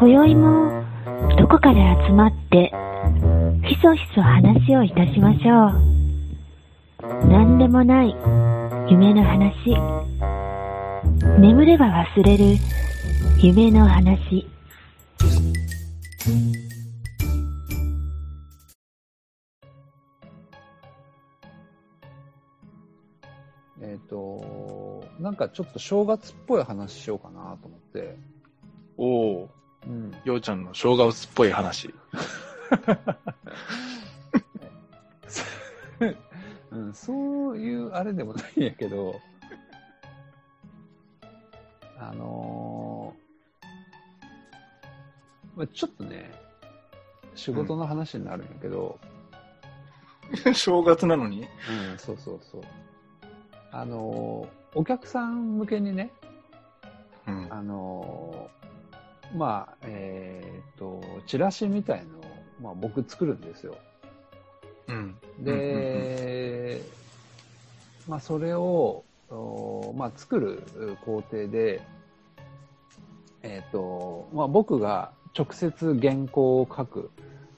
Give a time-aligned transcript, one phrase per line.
[0.00, 0.84] 今宵も
[1.36, 2.72] どこかで集まって
[3.66, 7.26] ひそひそ話をいたしましょう。
[7.26, 8.14] 何でもない
[8.88, 9.74] 夢の話。
[11.40, 12.44] 眠れば忘れる
[13.42, 14.46] 夢の話。
[23.82, 28.16] えっ、と、なんかちょっと正月っぽい話しようかなと思って。
[28.96, 29.50] おお、
[29.86, 30.12] うん。
[30.24, 31.94] ようちゃんの正月っぽい話。
[36.70, 39.18] うん、そういうあれでもないんやけど、
[41.98, 46.30] あのーまあ、ちょっとね、
[47.34, 48.98] 仕事の話になるんやけど、
[50.54, 51.48] 正月なのに？
[51.90, 52.62] うん、そうそうそう。
[53.72, 56.10] あのーお客さん向けにね、
[57.26, 57.46] うん。
[57.50, 58.57] あのー
[59.34, 62.22] まあ、えっ、と、チラシみたいのを、
[62.60, 63.76] まあ、僕作るんですよ。
[64.88, 65.16] うん。
[65.40, 66.80] で、
[68.08, 70.62] まあ、それを、おまあ、作る
[71.04, 71.82] 工程で、
[73.42, 77.10] えっ、と、まあ、僕が直接原稿を書く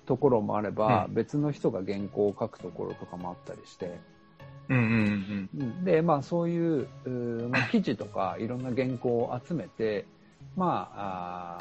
[0.07, 3.99] ところもあれば、うん別の人が原稿を書くところとかもあったりして、
[4.69, 6.89] うんうんうんで、まあ、そういう、
[7.49, 10.07] まあ、記事とかいろんな原稿を集めて、
[10.57, 11.59] まあ、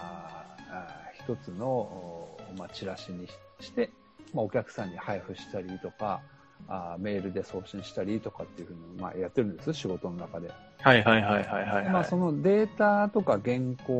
[0.71, 3.27] あ一つの、おまあ、チラシに
[3.59, 3.91] して、
[4.33, 6.21] まあ、お客さんに配布したりとか、
[6.67, 10.51] あーメールで送信したりとかっていうふうに、まあ、やってるんです、仕事の中で。
[10.81, 11.89] はいはいはいはいはい、はい。
[11.89, 13.93] まあ、そのデータとか原稿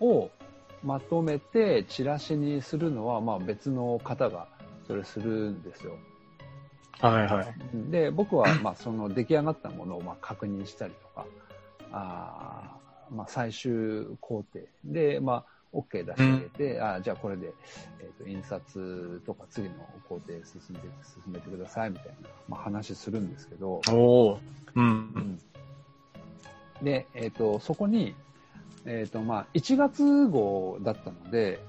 [0.00, 0.30] を
[0.82, 4.48] まとめてチラシにするのは、まあ、別の方が
[4.86, 5.96] それするんですよ。
[7.00, 7.90] はいはい。
[7.90, 11.26] で、僕は、まあ、その出来上がったものを、まあ、確認したりとか、
[11.92, 12.79] あー
[13.10, 14.64] まあ、最終工程。
[14.84, 17.52] で、まあ、OK 出してあげて、あーじゃあこれで、
[18.00, 19.74] えっ、と、印刷とか次の
[20.08, 20.80] 工程進んで、
[21.24, 24.40] 進めてくださいみたいな、まあ、話するんですけど、おお。
[24.74, 25.40] うん。
[26.82, 28.14] で、えっ、と、そこに、
[28.84, 31.60] えっ、と、まあ、1月号だったので、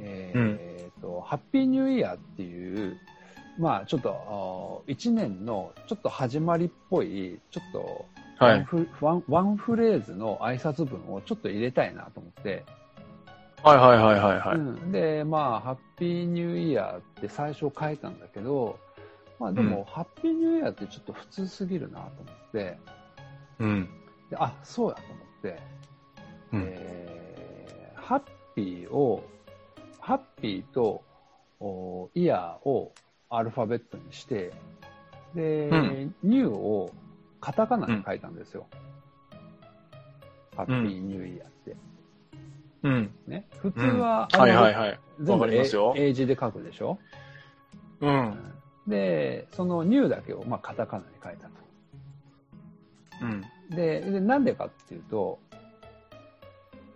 [0.00, 2.98] えっ、と、ハッピーニューイヤーっていう、
[3.58, 8.11] まあ、ちょっと、1年のちょっと始まりっぽい、ちょっとワ
[8.44, 8.66] はい。
[9.00, 12.64] ワンワンフレーズの挨拶文をちょっと入れたいなと思って、
[13.62, 14.58] はいはいはいはいはい。
[14.58, 18.78] うんで、まあ、ハッピーニューイヤーって最初書いたんだけど、
[19.38, 22.78] まあでも、うんハッピーニューイヤーってちょっと普通すぎるなと思って、
[23.60, 23.88] うん。
[24.30, 25.62] であ、そうやと思って、
[26.52, 26.64] うん。
[26.68, 27.12] えー
[28.02, 28.22] ハッ
[28.54, 29.24] ピーを、
[30.00, 31.02] ハッピーと
[31.60, 32.92] おイヤーを
[33.30, 34.52] アルファベットにして、
[35.34, 36.92] で、うんニューを
[37.42, 38.66] カタカナに書いたんですよ。
[40.56, 41.76] ハッピーニューイヤーって。
[42.84, 43.10] うん。
[43.26, 43.48] ね。
[43.58, 45.00] 普通は、はいはいはい。
[45.20, 45.64] 全部英
[45.96, 46.98] 英字で書くでしょ、
[48.00, 48.38] うん。
[48.86, 51.52] で、そのニューだけを、まあ、カタカナに書いたと。
[53.22, 53.42] うん。
[53.70, 55.38] で、でなんでかっていうと、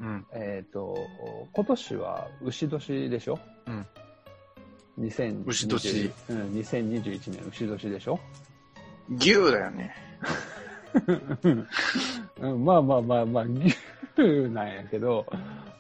[0.00, 0.26] うん。
[0.32, 0.96] えっ、と、
[1.54, 3.38] 今年は牛年でしょ？
[3.66, 3.86] うん。
[5.00, 6.12] 2020牛年。
[6.30, 8.20] うん、2021年牛年でしょ、
[9.08, 9.94] 牛だよね。
[12.40, 13.44] うん、まあまあまあまあ、
[14.16, 15.26] 牛なんやけど、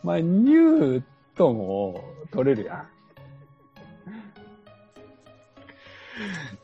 [0.02, 1.02] まあ、ニュー
[1.36, 2.86] とも取れるや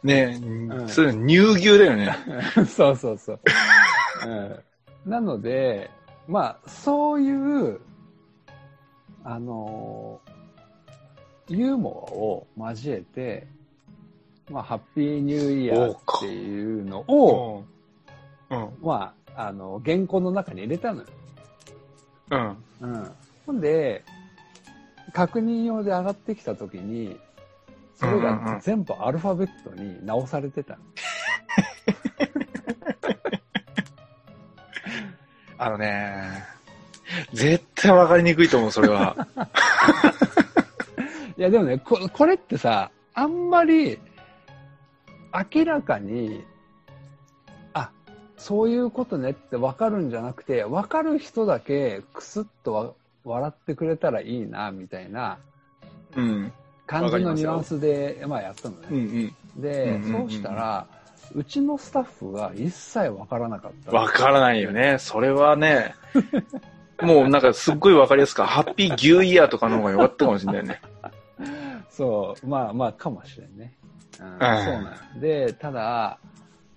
[0.02, 2.16] ねえ、んそれ乳牛だよね。
[2.60, 2.66] ん。
[2.66, 3.40] そうそうそう。
[4.26, 5.90] うん、なので、
[6.26, 7.80] まあ、そういう、
[9.24, 10.20] あの
[11.48, 12.08] ユーモ
[12.58, 13.46] アを交えて、
[14.50, 17.64] まあ、ハッピーニューイヤーっていうのを、
[18.50, 18.68] うん。
[18.82, 21.06] まあ、あの、原稿の中に入れたのよ。
[22.30, 22.56] うん。
[22.80, 23.10] うん。
[23.46, 24.04] ほんで、
[25.12, 27.18] 確認用で上がってきたときに、
[27.96, 30.78] それが全部アルファベットに直されてたの。
[35.58, 36.42] あのね、
[37.32, 39.14] 絶対わかりにくいと思う、それは。
[41.38, 43.98] いや、でもね、ここれってさ、あんまり
[45.54, 46.44] 明らかに、
[47.72, 47.90] あ、
[48.36, 52.92] そういうことねってわかるんじゃなくて、わかる人だけクスッとわ
[53.24, 55.38] 笑ってくれたらいいな、みたいな
[56.16, 56.52] うん。
[56.86, 58.86] 感じのニュアンスで、まあやったのね。
[58.90, 60.86] うんで、うんうんうんうんそうしたら、
[61.34, 63.96] うちのスタッフが一切わからなかったうん。
[63.96, 64.96] わからないよね。
[64.98, 65.94] それはね、
[67.00, 70.80] もうなんかすっごいわかりやすく、ハッピー牛イヤーとかの方が良かったかもしれないね。
[71.90, 73.74] そう、まあまあ、かもしれんね。
[74.40, 76.18] うん、そうんなんで、ただ、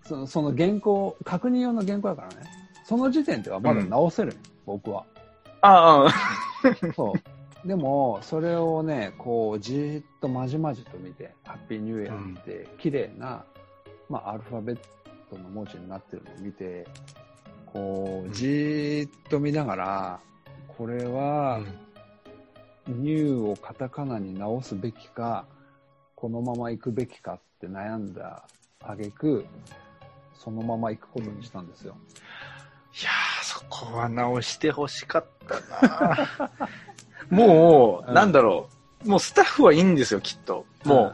[0.04, 2.50] そのその原稿、確認用の原稿だからね、
[2.86, 5.04] その時点ではまだ直せる、僕は。
[5.62, 6.14] ああ、
[6.96, 7.68] そう。
[7.68, 13.44] でも、それをね、こう、じーっとまじまじと見て、ハッピーニューイヤーって、綺麗な、
[14.08, 14.80] まあ、アルファベッ
[15.32, 16.88] トの文字になってるのを見て、
[17.66, 20.20] こう、じーっと見ながら、
[20.78, 21.60] これは、
[22.88, 25.46] ニューをカタカナに直すべきか、
[26.26, 28.48] このまま行くべきかって悩んだ
[28.82, 29.46] 挙句、
[30.34, 31.96] そのまま行くことにしたんですよ。
[33.00, 36.52] いやー、そこは直してほしかったな
[37.30, 38.70] もう、うんなんだろ
[39.06, 39.08] う。
[39.08, 40.66] もうスタッフはいいんですよ、きっと。
[40.84, 41.14] も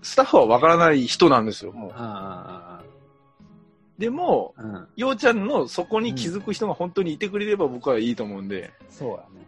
[0.00, 1.92] スタッフはわからない人なんですよ、もう。
[1.94, 2.80] あ
[3.98, 4.88] でも、あ、うん、うん。
[4.96, 8.72] ようちゃんのそこに気づく人が本当にいてくれれば僕はいいと思うんで。
[8.88, 9.46] そうやね。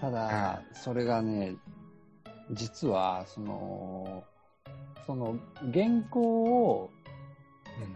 [0.00, 1.54] ただ、それがね、
[2.52, 4.24] 実は、その、
[5.06, 5.38] その
[5.72, 6.90] 原稿を、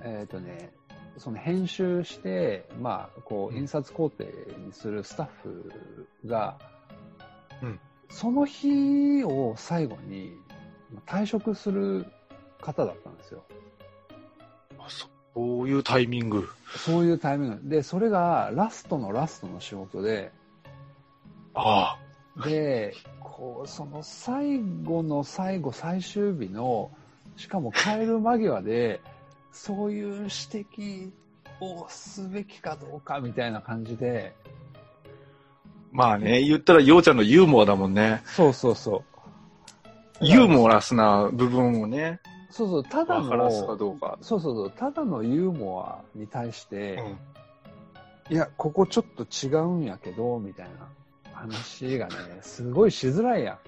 [0.03, 0.73] えっ、とね、
[1.19, 6.59] その編集して、まあ、こう、うん印刷工程にするスタッフが、
[7.63, 7.81] うん
[8.11, 10.37] その日を最後に
[10.93, 12.07] まあ退職する
[12.61, 13.43] 方だったんですよ。
[14.79, 15.09] あそ
[15.63, 16.49] ういうタイミング。
[16.77, 17.69] そういうタイミング。
[17.69, 20.31] で、それがラストのラストの仕事で、
[21.55, 21.99] あ
[22.43, 26.91] で、こう、その最後の最後、最終日の、
[27.37, 29.01] しかも帰る間際で、
[29.53, 31.11] そういう指摘
[31.61, 34.35] をすべきかどうかみたいな感じで、
[35.93, 38.23] まあね、言ったらようちゃんのユーモアだもんね。
[38.25, 39.05] そうそうそ
[40.21, 40.25] う。
[40.25, 42.21] ユーモラスな部分をね、
[42.51, 43.51] そうそう、ただの。
[43.51, 43.79] そう
[44.21, 47.19] そうそう、ただのユーモアに対して、うん
[48.31, 50.89] いや、ここちょっと違うんやけど、みたいな
[51.45, 53.59] 話がね、すごいしづらいやん。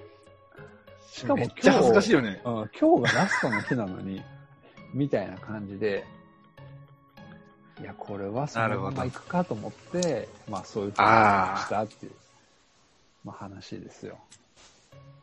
[1.10, 2.40] しかも今日、めっちゃ恥ずかしいよね。
[2.44, 4.22] うん、今日がラストの日なのに、
[4.94, 6.06] みたいな感じで、
[7.80, 12.12] いや、これはそのまま行くかと思って、まあそういうことにしたっていう、
[13.24, 14.18] まあ話ですよ。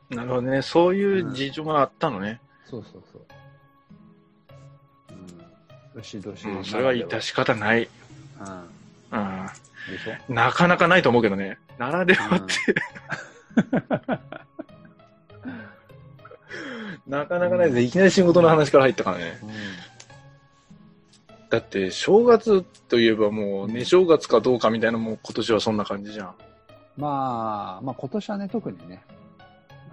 [0.10, 0.62] なるほどね。
[0.62, 2.40] そういう事情があったのね。
[2.66, 3.22] そうそうそう。
[5.96, 6.00] うん。
[6.00, 7.90] 牛年、うん、それは致し方ない。
[8.40, 8.82] うん。
[10.30, 11.57] なかなかないと思うけどね。
[11.77, 12.53] ならではって、
[17.07, 17.81] なかなかないです。
[17.81, 19.39] いきなり仕事の話から入ったからね。
[19.44, 19.50] うん。
[21.50, 26.35] だって、正月といえばもう、ね、正月かどうかみたいなもう今年はそんな感じじゃん。
[26.97, 29.03] まあ、まあ今年はね、特にね、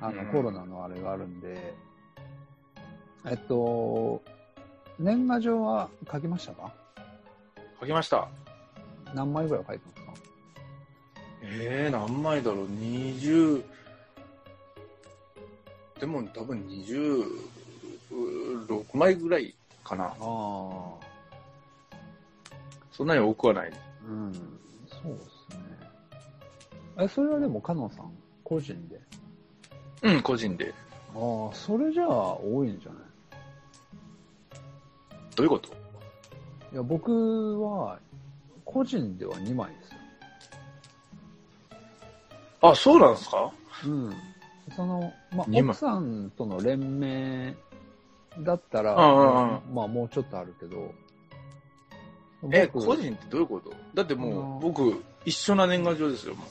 [0.00, 1.74] あの、うんコロナのあれがあるんで、
[3.26, 4.22] えっと、
[4.98, 6.72] 年賀状は書きましたか？
[7.80, 8.28] 書きました。
[9.14, 10.12] 何枚ぐらい書いたんですか？
[11.42, 13.62] えー、何枚だろう ?20、
[15.98, 16.58] でも多分
[18.10, 19.54] 26枚ぐらい
[19.84, 20.04] かな。
[20.06, 20.16] ああ。
[22.92, 23.72] そんなに多くはない。
[24.06, 24.32] うん、
[24.86, 25.78] そうですね。
[26.98, 28.10] え、それはでも、かのさん、
[28.44, 29.00] 個人で？
[30.02, 30.74] うん、個人で。
[31.14, 33.02] ああ、それじゃあ多いんじゃない？
[35.36, 35.68] どういうこと？
[36.72, 37.98] いや、僕は、
[38.72, 39.98] 個人では2枚ですよ。
[42.62, 43.50] あ、そうなんですか？
[43.84, 44.14] うん。
[44.76, 47.54] その、まあ、奥さんとの連名
[48.40, 48.94] だったら、
[49.72, 50.94] まあ、もうちょっとあるけど、
[52.52, 53.72] え、僕個人ってどういうこと？
[53.94, 56.44] だってあものう、僕、一緒な年賀状ですよ、も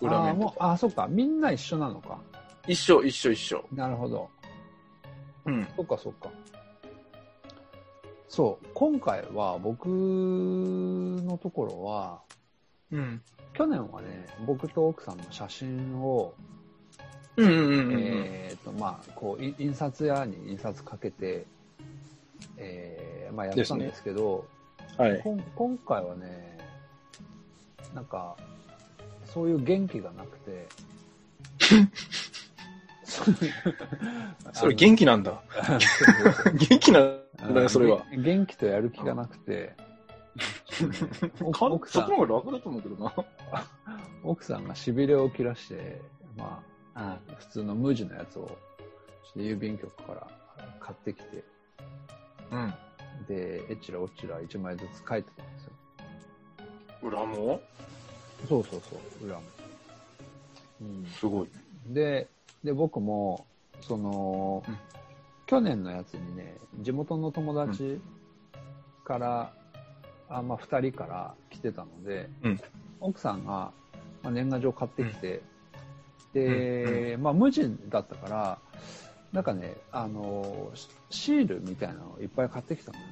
[0.00, 0.06] う。
[0.06, 0.64] 裏ああ面とか。
[0.64, 2.18] もうあ、そっか、みんな一緒なのか。
[2.66, 3.64] 一緒、一緒、一緒。
[3.72, 4.28] なるほど。
[5.46, 5.68] うん。
[5.76, 6.28] そっか、そっか。
[8.32, 12.22] そう、今回は僕のところは、
[12.90, 13.20] うん。
[13.52, 16.32] 去年はね、僕と奥さんの写真を、
[17.36, 18.00] うんうんうんうん。
[18.00, 21.44] えっ、と、まあ、こう、い印刷屋に印刷かけて、
[22.56, 24.46] えーまあ、やったんですけど、
[24.96, 25.22] はい。
[25.54, 26.56] 今回はね、
[27.94, 28.34] なんか、
[29.26, 30.68] そういう元気がなくて、
[34.52, 35.42] それ元気なんだ。
[36.68, 38.04] 元気なんあだよ、それは。
[38.10, 39.74] げ元気とやる気がなくて、
[41.40, 43.14] 奥さんそっちの方が楽だと思うけどな。
[44.24, 46.00] 奥さんが痺れを切らして、
[46.36, 46.62] ま
[46.94, 48.56] あ、普通の無地のやつを、
[49.36, 50.28] 郵便局から
[50.80, 51.44] 買ってきて、
[52.50, 52.74] うん。
[53.26, 55.72] で、えちらおちら1枚ずつ書いてたんですよ。
[57.02, 57.60] 裏も？
[58.48, 59.42] そうそうそう、裏も。
[60.80, 61.48] うん、すごい。
[61.86, 62.28] で、
[62.64, 63.46] で、僕も、
[63.80, 64.78] その、うん
[65.44, 68.00] 去年のやつにね、地元の友達
[69.04, 69.52] から、
[70.30, 72.60] あまあ、二人から来てたので、うん
[73.00, 73.70] 奥さんが、
[74.22, 75.42] まあ、年賀状買ってきて、
[76.32, 78.58] で、うまあ、無地だったから、
[79.32, 83.04] なんかね、あの、シシールみたいなのをいっぱい買ってきたのよ。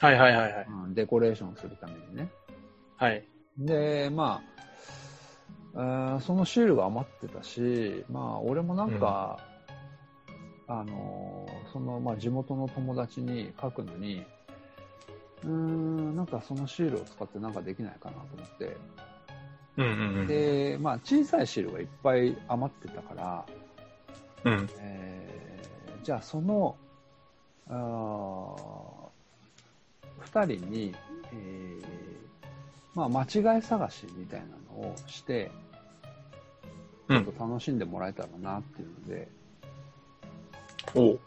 [0.00, 0.66] はいはいはいはい。
[0.68, 2.28] うんデコレーションするためにね。
[2.96, 3.22] はい。
[3.58, 4.56] で、まあ、
[5.76, 9.38] えーそのシールが余ってたし、まあ、俺もなんか、
[10.68, 14.24] あのーその、まあ、地元の友達に書くのに、
[15.44, 18.76] うーん、なんかそのシールを使ってなんかできないかなと思って、
[19.76, 20.26] うんうんうん。
[20.26, 23.46] で、まあ、小さいシールがいっぱい余ってたから、
[24.44, 24.68] うん。
[24.78, 26.76] えーじゃあその、
[27.68, 29.06] あー
[30.46, 30.94] 二人に、
[31.32, 31.86] えー
[32.94, 35.50] まあ、間違い探しみたいなのをして、
[37.08, 39.28] ちうんょっと楽しんでもらえたらなっていうので、
[40.94, 41.20] おう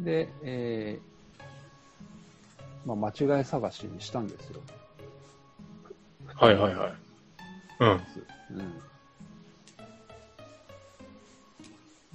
[0.00, 1.12] で、えー
[2.84, 4.62] まあ、間違い探しにしたんですよ。
[6.34, 6.92] はいはいはい。
[7.80, 8.06] うん。
[8.50, 8.82] うん。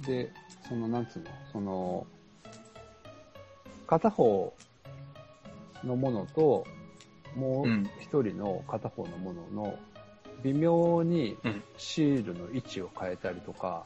[0.04, 0.32] で、
[0.68, 2.06] その、なんつうの、その、
[3.86, 4.54] 片方
[5.84, 6.64] のものと、
[7.34, 9.78] もううん一人の片方のものの、
[10.42, 13.84] 微妙にうんシールの位置を変えたりとか、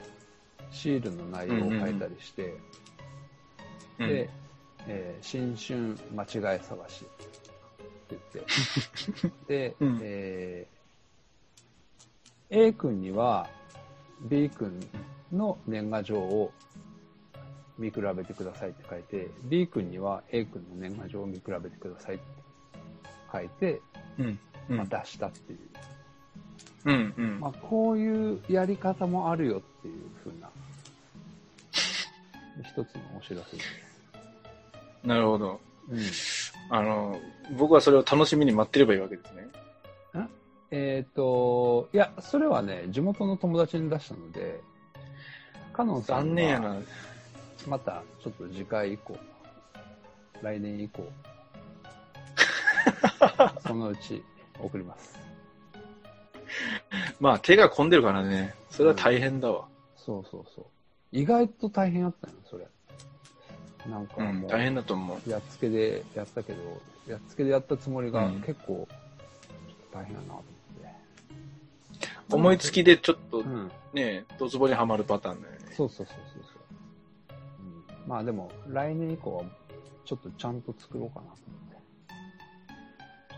[0.71, 2.55] シールの内容を変えたりして、
[3.99, 4.09] うん。
[4.09, 4.31] で、
[4.87, 7.09] えー新春間違い探しっ
[8.09, 8.47] て言っ
[9.47, 9.99] て、 で、うん。
[10.03, 10.83] えー
[12.55, 13.49] A 君には
[14.29, 14.79] B 君
[15.33, 16.53] の年賀状を
[17.79, 22.25] 見比べてくださいって書いて、B 君には A 君の年賀状を見比べてくださいって
[23.33, 23.81] 書いて、
[24.19, 24.39] うん。
[24.69, 24.77] うん。
[24.77, 25.59] まあ、出したっていう。
[26.85, 27.41] うんうん。
[27.41, 30.51] まあ、こういうやり方もあるよっていうふうな、
[32.63, 33.69] 一つのお知らせです。
[35.05, 35.61] なるほど。
[35.91, 35.99] うん
[36.71, 37.21] あの、
[37.59, 39.49] 僕はそれを楽しみに待ってればいいわけですね。
[40.75, 44.59] えっ、と、いや、それはね、地元の友達に出したので、
[45.75, 46.77] カノンさんは残念やな。
[47.69, 49.17] またちょっと次回以降、
[50.41, 51.07] 来年以降、
[53.69, 54.25] そのうち
[54.59, 55.22] 送ります。
[57.21, 58.55] まあ手が込んでるからね。
[58.71, 59.67] それは大変だわ。
[59.97, 60.65] そうそうそう。
[61.13, 62.67] 意外と大変やったよ、それ。
[63.89, 65.31] なんかうん、大変だと思う。
[65.31, 68.87] やっつけでやったけど、やっつけでやったつもりがうん結構、
[69.93, 70.55] 大変やなと思って。
[72.31, 73.71] 思いつきでちょっとうん。
[73.93, 75.61] ね、ドツボにはまるパターンだよね。
[75.77, 76.51] そうそうそうそうそ
[77.35, 78.09] う、うん。
[78.09, 79.45] まあでも、来年以降は、
[80.05, 81.43] ちょっとちゃんと作ろうかなと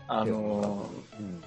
[0.07, 0.67] あ思って。
[0.67, 1.43] のうん。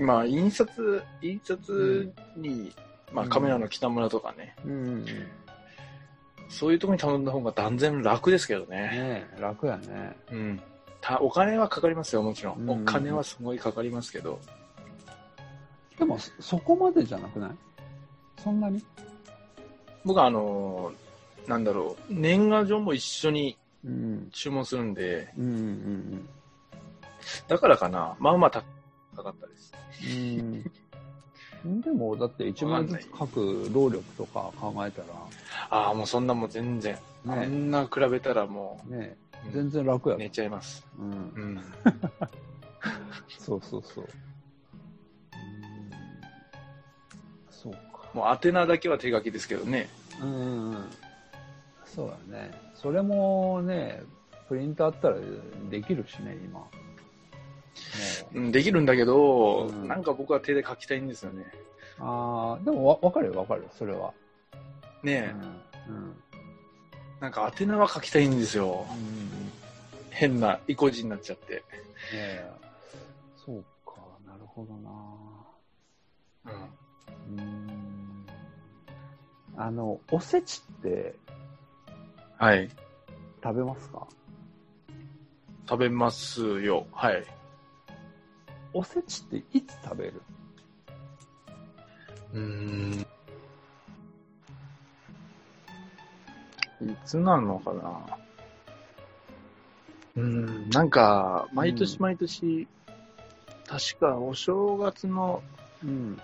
[0.00, 2.72] ー、まあ印刷、印刷に、
[3.12, 5.04] まあカメラの北村とかね、うん
[6.48, 8.90] そういうところに頼んだ方が断然楽ですけどね。
[8.92, 10.16] え、楽やね。
[10.32, 10.60] うん。
[11.00, 12.68] たお金はかかりますよ、もちろん。
[12.68, 14.40] お金はすごいかかりますけど。
[15.96, 17.50] でも、そそこまでじゃなくない？
[18.36, 18.84] そんなに？
[20.04, 24.28] 僕はあのーなんだろう、年賀状も一緒にうん。
[24.32, 25.32] 注文するんで、
[27.46, 28.64] だからかな、まあまあ
[29.16, 29.72] 高かったです。
[30.38, 30.64] うん。
[31.64, 31.80] うん。
[31.80, 35.02] でも、だって1枚ずつ書く労力とか考えた
[35.70, 36.98] ああ、もうそんなもう全然。
[37.24, 39.16] ら、あねんな比べたらもね
[39.48, 40.86] う、全然楽や寝ちゃいます。
[40.98, 41.40] うんう。
[41.40, 41.64] ん。
[43.38, 44.04] そうそうそう。
[44.04, 45.90] うん
[47.50, 47.78] そうか。
[48.14, 49.88] もう宛名だけは手書きですけどね。
[50.20, 50.90] うんうんうん。
[51.84, 52.50] そうだね。
[52.74, 54.02] それもね、
[54.48, 55.16] プリントあったら
[55.70, 56.66] できるしね、今。
[58.34, 61.44] もうん、できるんだけど、うんなんか僕は手で書きたいんですよね。
[61.98, 62.02] う。
[62.02, 64.12] ああ、でもわわかるよ、わかるよ、それは。
[65.02, 65.34] ねえ、
[65.88, 65.96] うん。
[65.96, 66.16] うん。
[67.20, 68.86] なんか宛名は書きたいんですよ。
[68.90, 69.52] うん。
[70.10, 71.54] 変な意固地になっちゃって。
[71.54, 71.62] ね
[72.12, 72.50] え。
[73.44, 73.96] そうか、
[74.26, 74.90] なるほどな。
[77.28, 77.38] うん。
[77.38, 78.26] うん。
[79.56, 81.14] あの、おせちって
[82.38, 82.70] はい。
[83.42, 84.06] 食べますか？
[85.68, 86.86] 食べますよ。
[86.92, 87.24] はい。
[88.72, 90.22] おせちっていつ食べる？
[92.32, 93.06] うーん。
[96.82, 98.18] いつなのかな？
[100.16, 102.68] うーん、なんか、毎年毎年、
[103.66, 105.42] 確かお正月の
[105.84, 106.20] うん。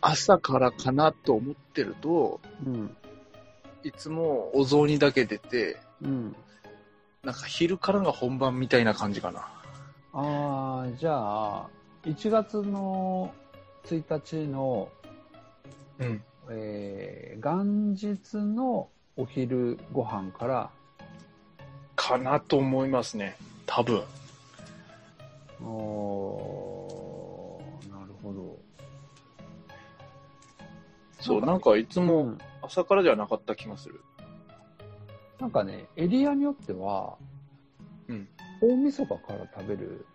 [0.00, 2.96] 朝からかなと思ってると、うん。
[3.82, 6.36] いつもお雑煮だけ出て、うん。
[7.24, 9.48] なんか昼からが本番みたいな感じかな。
[10.18, 11.68] ああ、じゃあ、
[12.04, 13.34] 1月の
[13.84, 14.88] 1日の、
[15.98, 16.22] うん。
[16.48, 20.70] えー元日のお昼ご飯から、
[21.94, 23.36] かなと思いますね。
[23.66, 24.02] 多分。
[25.62, 28.58] おーなるほど。
[31.20, 34.00] そう、なんかいつもうん朝からじゃなかった気がする。
[35.38, 37.18] なんかね、エリアによっては、
[38.08, 38.26] うん。
[38.60, 40.06] 大晦日から食べる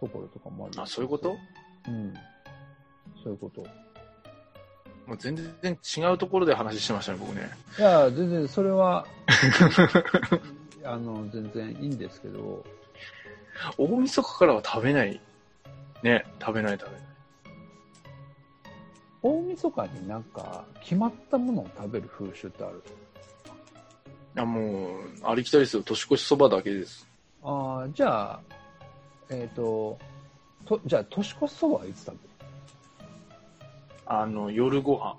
[0.00, 0.80] ところとかもある。
[0.82, 1.36] あ、そういうこと？
[1.88, 2.14] うん。
[3.22, 3.62] そういうこと。
[5.06, 7.50] もう全然違うところで話してましたね、僕ね。
[7.78, 9.04] いや、全然、それは、
[10.84, 12.64] あの、全然いいんですけど、
[13.78, 15.20] 大晦日からは食べない。
[16.04, 17.06] ね、食べない食べない。
[19.22, 22.78] 大晦日になんか、決まったものを食べる風習ってある？
[22.78, 22.82] い
[24.34, 25.82] や、もう、ありきたりですよ。
[25.82, 27.06] 年越しそばだけです。
[27.42, 28.40] ああ、じゃあ、
[29.30, 29.98] えっ、と、
[30.64, 32.18] と、じゃあ、年越しそばはいつ食べる
[34.06, 35.16] あの、夜ご飯。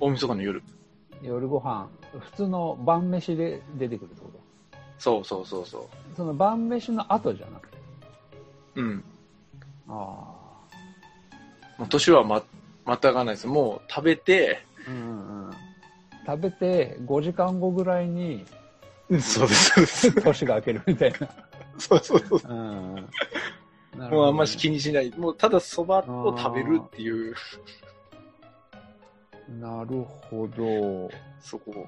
[0.00, 0.62] 大晦日の夜。
[1.22, 1.88] 夜ご飯、
[2.18, 4.40] 普通の晩飯で出てくるってこと？
[4.98, 7.78] そうそうそうそその晩飯の後じゃなくて？
[8.76, 8.82] う。
[8.82, 9.04] うん。
[9.88, 9.92] あ
[11.78, 12.42] もう年はま、
[12.84, 13.46] またがないです。
[13.46, 14.90] もう食べて、あ。
[14.90, 15.50] うんうん。
[16.26, 18.44] 食べて5時間後ぐらいに
[19.20, 20.22] そうです、そうです。
[20.22, 21.28] 年が明けるみたいな。
[21.78, 22.40] そうそうそう。
[22.48, 25.10] うんねもうあんまし気にしない。
[25.16, 27.34] もうただそばを食べるっていう、
[29.60, 31.10] なるほど。
[31.40, 31.86] そこ。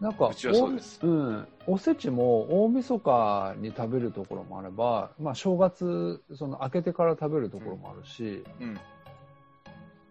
[0.00, 1.48] なんか、うちはそうですおうん。
[1.66, 8.80] おせちも大晦日に食べるところもあれば、まあ正月、その明けてから食べるところもあるし、うん。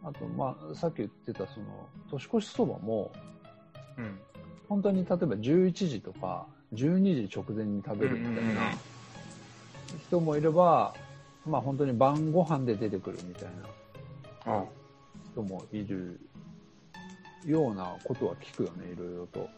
[0.03, 1.65] あと、まあさっき言ってたその、
[2.09, 3.11] 年越しそばも、
[3.97, 4.19] うん。
[4.67, 8.61] 本当に例えば11時とか、12時直前に食べるみたいな
[10.07, 10.93] 人もいれば、
[11.45, 13.49] まあ本当に晩ご飯で出てくるみたい
[14.45, 14.65] なうん。
[15.33, 16.19] 人もいる
[17.45, 19.49] ようなことは聞くよね、いろいろと。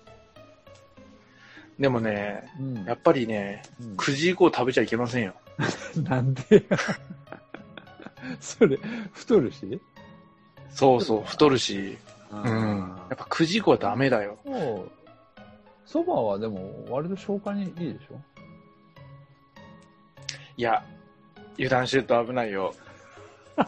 [1.80, 5.34] でもね、うんやっぱりね、うん9時以降食べちゃいけませんよ。
[6.04, 6.42] なんで
[8.40, 8.78] それ、
[9.12, 9.80] 太るし？
[10.74, 11.98] そうそう、太るし。
[12.32, 12.80] ううん。
[13.10, 14.38] やっぱ9時以降はダメだよ。
[14.46, 14.92] そう。
[15.86, 18.20] そばはでも、割と消化にいいでしょ？
[20.58, 20.84] いや、
[21.56, 22.74] 油断してると危ないよ。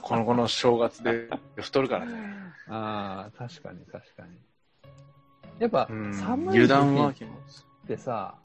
[0.01, 2.11] この子の正月で太るからね。
[2.67, 4.37] ああ、確かに確かに。
[5.59, 8.35] やっぱうん、寒い時油断は期気持ちってさ、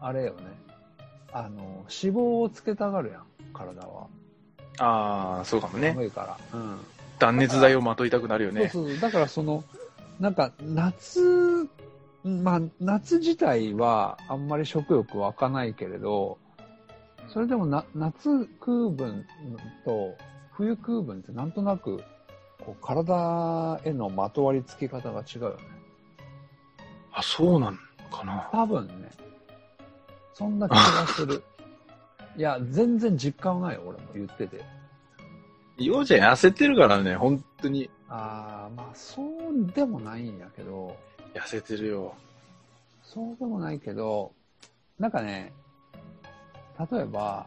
[0.00, 0.40] あれよね。
[1.32, 4.06] あの、脂肪をつけたがるやん、体は。
[4.78, 5.90] ああ、そうかもね。
[5.90, 6.58] 寒いから。
[6.58, 6.80] うん。
[7.20, 8.68] 断熱材をまといたくなるよね。
[8.70, 8.98] そうそう。
[8.98, 9.62] だからその、
[10.18, 11.68] なんか夏、
[12.24, 16.38] まあ夏自体はあんまり食欲湧かないけれど、
[17.28, 19.24] それでもな夏食う分
[19.84, 20.16] と
[20.52, 22.02] 冬食う分ってなんとなく
[22.64, 25.56] こう体へのまとわりつき方が違うよね。
[27.12, 27.78] あ、そうなん
[28.10, 28.48] かな。
[28.50, 29.10] 多分ね。
[30.34, 31.42] そんな気がする。
[32.36, 34.64] いや、全然実感はないよ、俺も言ってて。
[35.80, 37.88] ようちゃん痩せてるからね、本当に。
[38.08, 40.96] ああ、まあそうでもないんやけど、
[41.34, 42.14] 痩せてるよ。
[43.02, 44.32] そうでもないけど、
[44.98, 45.52] なんかね、
[46.92, 47.46] 例えば、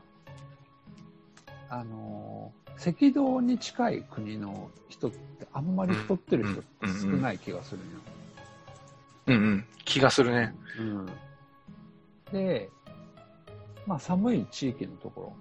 [1.70, 7.88] あのー、赤道に近い国の人ってあんまり太ってる人って少ない気がするんよ。
[9.28, 9.66] うんうん。
[9.86, 10.54] 気がするね。
[10.80, 11.06] うん。
[12.32, 12.70] で、
[13.86, 15.36] まあ寒い地域のとこ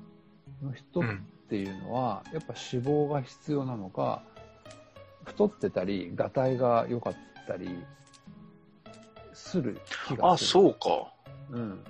[0.63, 1.03] ろの人っ
[1.43, 1.49] うん。
[1.49, 4.23] ていうのは、やっぱ脂肪が必要なのか、
[5.25, 7.85] 太ってたり、がたいが良かったり
[9.33, 10.51] する気があ、する。
[10.51, 11.13] そうか。
[11.51, 11.57] う。
[11.57, 11.85] うん。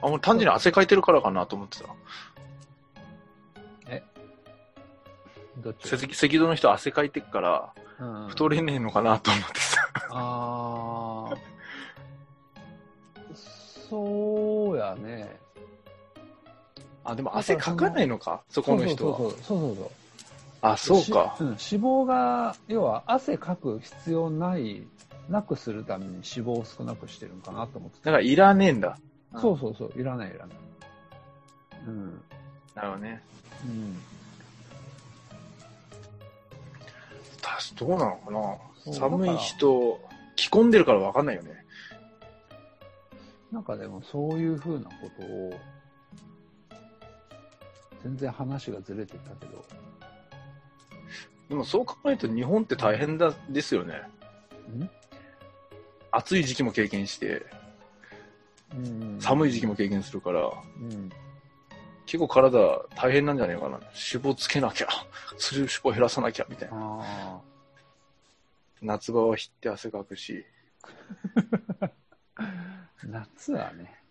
[0.00, 1.86] あ、もう単純に汗かいてるからかなと思ってた。
[5.58, 5.92] どっち？
[5.94, 9.46] 赤赤道の人汗かいてっから、うん、太れねえのかなと思って
[10.00, 10.08] た。
[10.10, 11.36] ああ、
[13.90, 15.21] そうやね。
[17.04, 19.16] あ、でも汗かかないのか、そこの人は。
[19.16, 19.90] そうそうそうそうそう
[20.60, 21.40] あ、そうかし。
[21.40, 24.86] うん、脂肪が、要は汗かく必要ない、
[25.28, 28.98] なくするために脂肪を少なくしてるんかなと思ってだからいらねえんだ。
[29.32, 29.40] た。
[29.40, 30.56] そうそうそう、いらないいらない。
[31.88, 32.22] うん。
[32.74, 33.22] なるほどね。
[33.64, 34.00] うん。
[37.40, 38.94] たしどうなのかな？
[38.94, 40.00] 寒い人、
[40.36, 41.64] 着込んでるから分かんないよね。
[43.50, 45.52] なんかでもそういうふうなことを、
[48.02, 49.64] 全然話がずれてたけど、
[51.48, 54.02] でもそう考えると日本って大変だですよね。
[54.74, 54.88] ん？
[56.10, 57.46] 暑い時期も経験して、
[58.74, 61.10] うん、寒い時期も経験するから、うん。
[62.06, 63.68] 結構体大変なんじゃないかな。
[63.68, 64.88] 脂肪つけなきゃ、
[65.38, 66.76] する脂肪減らさなきゃみたいな。
[66.76, 67.40] あ
[68.82, 70.44] 夏場はひって汗かくし。
[71.80, 71.90] あ、
[73.06, 74.01] 夏はね。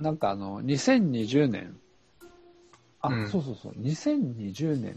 [0.00, 1.78] なんかあの、2020年
[3.02, 4.96] あ、うんそうそうそう、2020年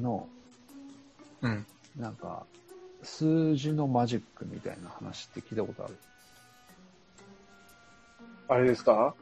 [0.00, 0.28] の、
[1.40, 1.66] うん。
[1.96, 2.46] なんか、
[3.02, 5.96] 数字のマジックみたいな話って聞いたことある
[8.48, 9.14] あれですか？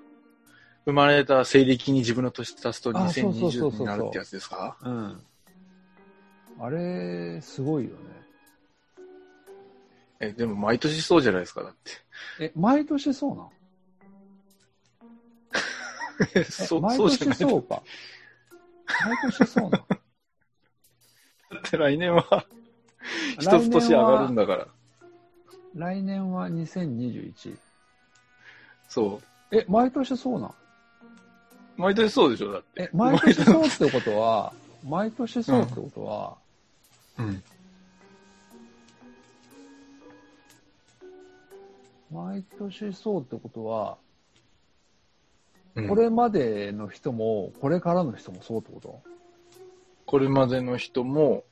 [0.87, 4.77] 生まれた西暦に自分の年足すとあそうそうそうそう2020になるってやつですか？
[4.83, 5.21] うん。
[6.59, 7.97] あれ、すごいよね。
[10.21, 11.91] え、でも毎年そうじゃないですか、だって。
[12.39, 13.66] え、毎年そうなんええ
[16.51, 17.83] そう、毎年そうか。
[19.05, 19.87] 毎年そうなんっ
[21.63, 22.47] て来年は、
[23.39, 24.69] 一つ年上がるんだから。
[25.75, 27.59] 来年は2021。
[28.89, 29.21] そ
[29.53, 29.57] う。
[29.57, 30.55] え、毎年そうなん
[31.77, 32.83] 毎年そうでしょ、だって。
[32.85, 34.53] え、毎年そうってことは、
[34.85, 36.37] 毎年そうってことは、
[37.19, 37.43] うん。
[42.11, 44.06] 毎年そうってことは、うん
[45.89, 49.03] これまでの人も、これからの人もそうってこと？
[50.07, 51.45] これまでの人も、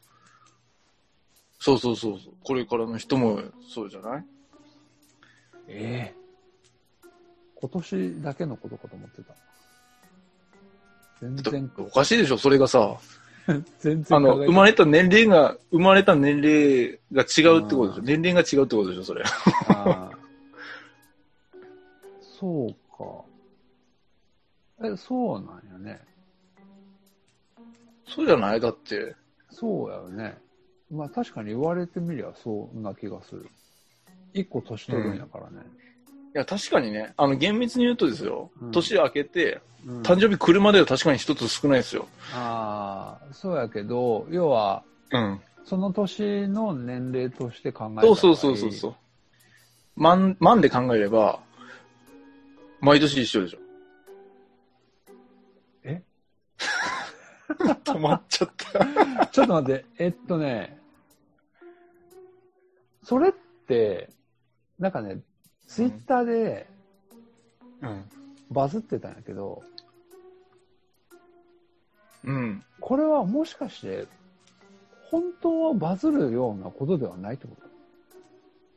[1.58, 2.32] そうそうそうそう。
[2.42, 4.24] これからの人もそうじゃない？
[5.68, 6.18] ええ
[7.60, 9.34] 今年だけのことかと思ってた。
[11.20, 12.96] 全然、おかしいでしょ、それがさ。
[13.78, 18.00] 全然あの、生まれた年齢が、生まれた年齢が違うってことでしょ。
[18.00, 19.22] うん年齢が違うってことでしょ、それ。
[22.20, 23.24] そうか。
[24.82, 26.00] え、そうなんやね。
[28.06, 28.60] そうじゃない？
[28.60, 29.14] だって。
[29.50, 30.36] そうやよね。
[30.90, 33.46] まあ確かに言われてみりゃそんな気がする。
[34.32, 35.62] 一個年取るんやからね。
[36.34, 42.08] いや、確かにね、あの、厳密に言うとですよ、うん年明けて、うん誕生日来るまでは確かに一つ少ないですよ。
[42.32, 44.82] ああ、そうやけど、要は、
[45.12, 45.40] うん。
[45.64, 48.94] その年の年齢として考えたそうそうそうそうそう。
[49.96, 51.38] 万、万で考えれば、
[52.80, 53.58] 毎年一緒でしょ。
[57.84, 59.26] 止まっちゃった。
[59.26, 60.78] ちょっと待って、えっとね、
[63.02, 63.32] それっ
[63.66, 64.10] て、
[64.78, 65.20] なんかね、
[65.66, 66.68] ツイッターで
[67.80, 68.04] うん。
[68.50, 69.62] バズってたんやけど、
[72.24, 72.64] うん。
[72.80, 74.06] これはもしかして、
[75.10, 77.56] 本当はバズるようなことではないってこ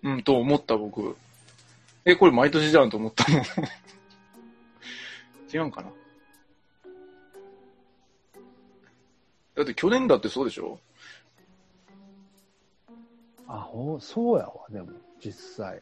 [0.04, 0.10] と？
[0.10, 1.16] うん、と思った僕。
[2.06, 3.44] え、これ毎年じゃんと思ったの。
[5.54, 5.90] 違うんかな？
[9.58, 10.80] だって去年だってそうでしょ？
[13.48, 14.90] あ、ほそうやわ、でも、
[15.24, 15.34] 実
[15.66, 15.82] 際。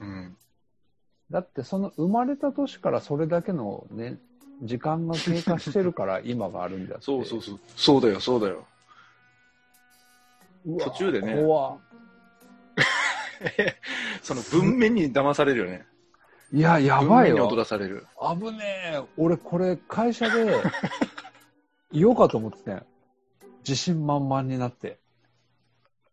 [0.00, 0.36] うん。
[1.30, 4.18] だってその生まれた年からそれだけのね、
[4.62, 7.04] 時間が経過してるから 今があるんだって。
[7.04, 7.60] そうそうそう。
[7.76, 8.66] そうだよ、そうだよ。
[10.66, 11.78] うわ途中でね怖っ
[14.22, 15.86] その文面に騙されるよね。
[16.52, 17.56] いや、やばい文面に踊よ。
[17.56, 18.06] らされる。
[18.38, 18.58] 危ね
[18.96, 19.02] え。
[19.16, 20.62] 俺これ会社で
[21.92, 22.82] 言おうかと思ってたよ。
[23.66, 24.98] 自信満々になって。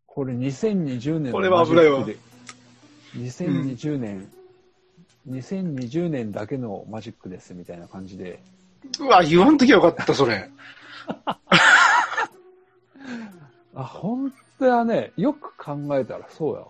[0.06, 2.22] これ2020年のこれは危ないわマジック
[3.14, 3.20] で。
[3.20, 4.32] 2020年、
[5.30, 8.40] 2020年だけのマジックですみたいな感じで。
[9.00, 10.50] うわ、言わんときゃよかった、それ。
[13.76, 15.12] あ、本当やね。
[15.18, 16.66] よく考えたらそうや。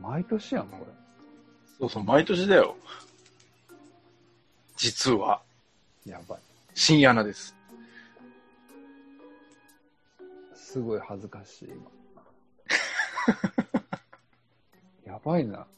[0.00, 0.86] 毎年やん、これ。
[1.78, 2.76] そうそう、毎年だよ。
[4.76, 5.42] 実は、
[6.06, 6.38] やばい。
[6.74, 7.53] 深夜なです。
[10.74, 11.88] すごい恥ずかしい、今。
[15.06, 15.68] やばいな。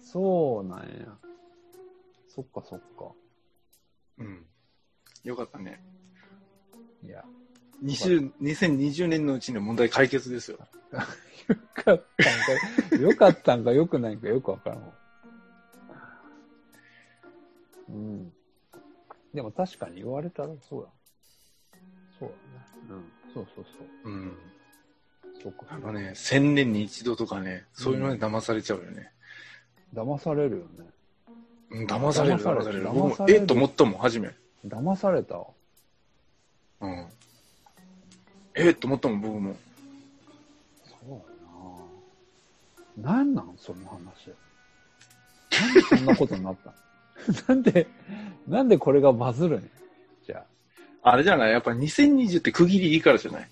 [0.00, 1.18] そうなんや。
[2.28, 3.10] そっかそっか。
[4.18, 4.46] うん。
[5.24, 5.82] よかったね。
[7.02, 7.24] いや、
[7.82, 10.58] 20 2020年のうちに問題解決ですよ。
[11.48, 14.94] よかったんか、よかったんかよくないんかよくわからんわ。
[17.88, 18.32] うん。
[19.34, 20.88] でも確かに言われたらそうや。
[22.20, 22.66] そうだね。
[22.90, 23.23] うん。
[23.34, 23.64] そうそう
[24.04, 24.10] そう。
[24.10, 24.32] うん。
[25.42, 25.66] そうか。
[25.70, 29.10] あのね、千年に一度とかね、そういうのに騙されちゃうよね。
[29.92, 30.90] 騙されるよね。
[31.70, 34.30] うん、騙される、騙されるえっと思ったもん、初め。
[34.66, 35.36] 騙された？
[35.36, 35.46] わ。
[36.80, 37.06] うん。
[38.54, 39.56] えっと思ったもん、僕も。
[40.84, 41.10] そう
[43.02, 43.54] やななんなん？
[43.58, 44.30] その話。
[45.60, 46.70] なんでそんなことになった？
[46.70, 46.74] の
[47.54, 47.86] なんで、
[48.46, 49.70] なんでこれがバズるねん？
[51.04, 51.52] あれじゃない？
[51.52, 53.48] やっぱ2020って区切りいいからじゃない？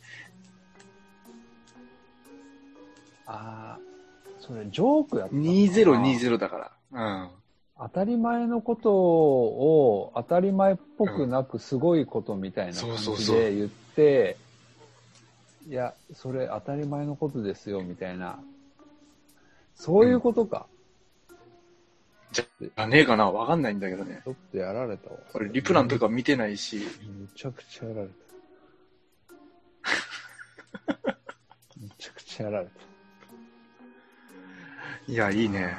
[3.27, 3.77] あ。
[3.77, 7.31] あーそれジョークやったな ?2020 だから。
[7.79, 14.37] 当たり前のことを当たり前っぽくなくすごいことみたいな感じで言って、
[15.69, 18.39] いや、それ当たり前のことですよみたいな。
[19.75, 20.67] そういうことか。
[22.33, 24.23] じゃねえかなわかんないんだけどね。
[24.25, 25.17] ちょっとやられたわ。
[25.35, 28.15] 俺、リプランとか見てないし、むちゃくちゃやられた。
[31.79, 32.73] むちゃくちゃやられた。
[35.07, 35.77] いや、いいね。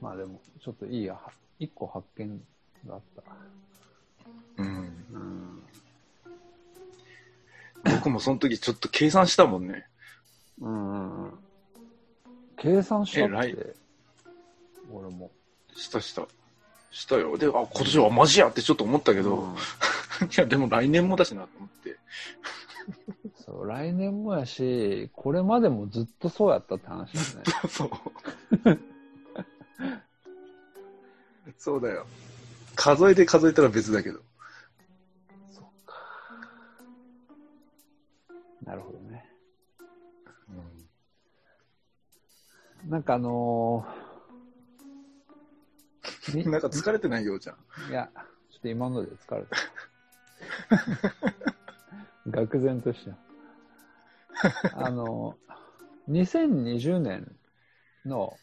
[0.00, 1.18] まあでも、ちょっといいや。
[1.58, 2.42] 一個発見
[2.86, 3.22] があった。
[4.56, 4.66] うん。
[4.66, 5.62] うん。
[7.84, 9.86] 僕もその時ちょっと計算したもんね。
[10.60, 11.32] うんうんうん。
[12.56, 13.74] 計算したって、
[14.94, 15.30] 俺も。
[15.74, 16.26] したした。
[16.90, 17.36] したよ。
[17.36, 19.56] で、あ、今年はマジやってちょっと思ったけど、うん い
[20.36, 21.98] や、でも来年もだしなと思って。
[23.44, 27.42] そう、来年もやし、これまでもずっとそうやったって話ですね。
[27.68, 27.90] そう。
[31.58, 32.06] そうだよ。
[32.76, 34.20] 数えて数えたら別だけど。
[35.52, 35.94] そっか。
[38.62, 39.28] なるほどね。
[42.86, 44.03] なんかあのーみ
[46.50, 47.90] なんか疲れてないようじゃん。
[47.90, 48.08] いや、
[48.50, 49.56] ちょっと今ので疲れた。
[52.30, 53.16] 愕然とした。
[54.86, 55.36] あの、
[56.08, 57.36] 2020年
[58.04, 58.36] の、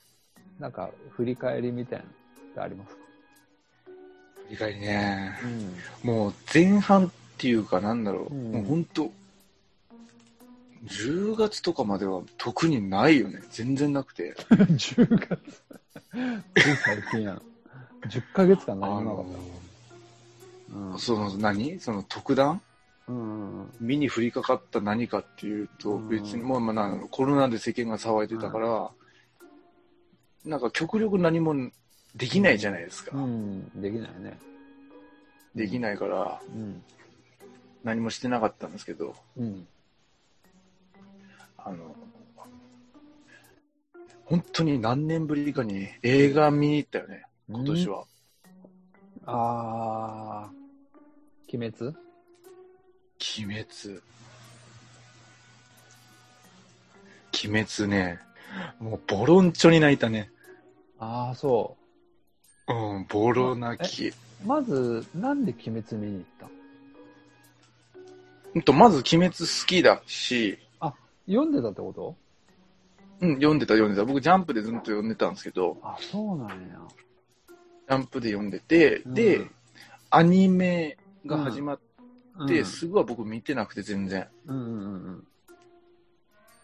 [0.59, 3.01] なんか、振り返りみたいなのってありますか？
[4.45, 5.39] 振り返りね。
[6.03, 6.09] うん。
[6.09, 8.33] もう前半っていうかなんだろう。
[8.33, 9.11] うんもう本当
[10.85, 13.39] 10月とかまでは特にないよね。
[13.51, 14.33] 全然なくて。
[14.49, 15.63] 10月。
[16.83, 17.41] 最近やん。
[18.07, 19.25] 10ヶ月間何もなかっ
[20.73, 20.99] のた。
[20.99, 21.79] その何？
[21.79, 22.61] その特段？
[23.07, 23.59] うん。
[23.61, 23.71] うん。
[23.79, 28.89] 身に降りかかった何かっていうと、うん別にもうまあコロナで世間が騒いでたから、
[30.45, 31.55] なんか極力何も
[32.15, 33.15] できないじゃないですか。
[33.15, 33.81] うん。
[33.81, 34.39] できないね。
[35.55, 36.81] できないからうん。
[37.83, 39.67] 何もしてなかったんですけど、うん。
[41.57, 41.95] あの、
[44.25, 48.05] 本当に何年ぶりかに映画見に行ったよね、今年は。
[49.25, 51.95] あー、鬼滅？
[53.39, 54.01] 鬼滅。
[57.43, 58.19] 鬼滅ね、
[58.79, 60.31] もうボロンチョに泣いたね。
[60.99, 61.75] あー、そ
[62.67, 64.07] うん、ボロ泣き。
[64.09, 64.13] う。
[64.45, 66.47] まず、なんで鬼滅見に行った？
[68.53, 70.57] うんと、まず鬼滅好きだし、
[71.27, 72.15] 読んでたってこと？
[73.21, 74.05] うん、読んでた読んでた。
[74.05, 76.79] 僕ジャンプでずっと読んでたんですけど、あ、そうなんや。
[77.89, 79.47] ジャンプで読んでて、うんで、
[80.09, 81.83] アニメが始まって、
[82.59, 84.27] うんすぐは僕見てなくて全然。
[84.47, 85.27] うんうんうん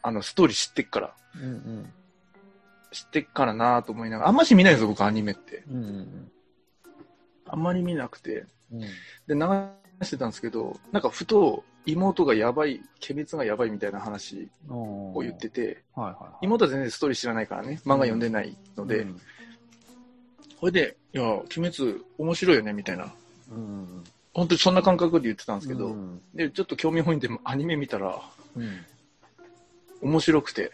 [0.02, 1.14] あの、ストーリー知ってっから。
[1.36, 1.44] うん。
[1.44, 1.94] うん
[2.90, 5.64] 知ってっからなと思いながら、あんまし見ないんですよ、僕アニメって。
[5.70, 5.76] うん。
[5.76, 6.32] うん
[7.50, 8.46] あんまり見なくて。
[8.72, 8.80] うん。
[8.80, 8.88] で、
[9.28, 9.38] 流
[10.06, 16.46] してたんですけど、なんかふと妹がやばい、鬼滅がやばいみたいな話おを言ってて、はいはいはい。
[16.46, 19.22] 妹は全然ストーリー知らないからね、漫画読んでないので、うん
[20.60, 23.14] これで、いや、鬼滅面白いよね、みたいな。
[23.52, 28.22] うん本当にそんな感覚で言ってたんですけど、うんで、ちょっと興味本位でアニメ見たら、
[28.56, 28.86] うん。
[30.02, 30.72] 面白くて、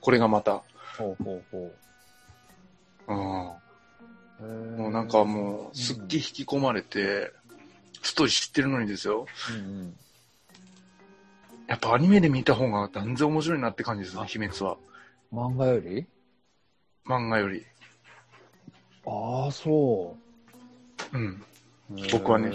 [0.00, 0.62] これがまた。
[0.98, 1.70] ほうほうほ
[3.06, 3.16] うん。
[3.16, 4.76] う。
[4.76, 7.32] ももうなんかもう、すっげえ引き込まれて、
[8.02, 9.26] ストーリー知ってるのにですよ。
[9.50, 9.96] うん
[11.68, 14.78] やっぱアニメで見た方が断然面白いなって感じですね、秘密は。
[15.30, 15.38] うん。
[15.38, 16.06] 漫画より？
[17.06, 17.64] 漫画より。
[19.10, 20.16] ああ、そ
[21.12, 21.42] うん。
[21.90, 22.10] う。
[22.12, 22.52] 僕はね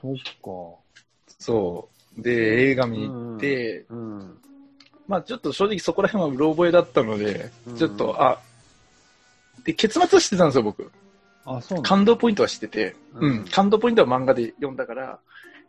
[0.00, 1.32] そっか。
[1.38, 2.22] そう。
[2.22, 4.38] で、映画見に行って、うん。
[5.06, 8.40] まあちょっと正直そこら辺はうろ覚えだったので、うんちょっと、あ、
[9.64, 10.90] で、結末は知ってたんですよ、僕。
[11.44, 15.20] あ、そう感動ポイントは知ってて、ううんん、感動ポイントは漫画で読んだから、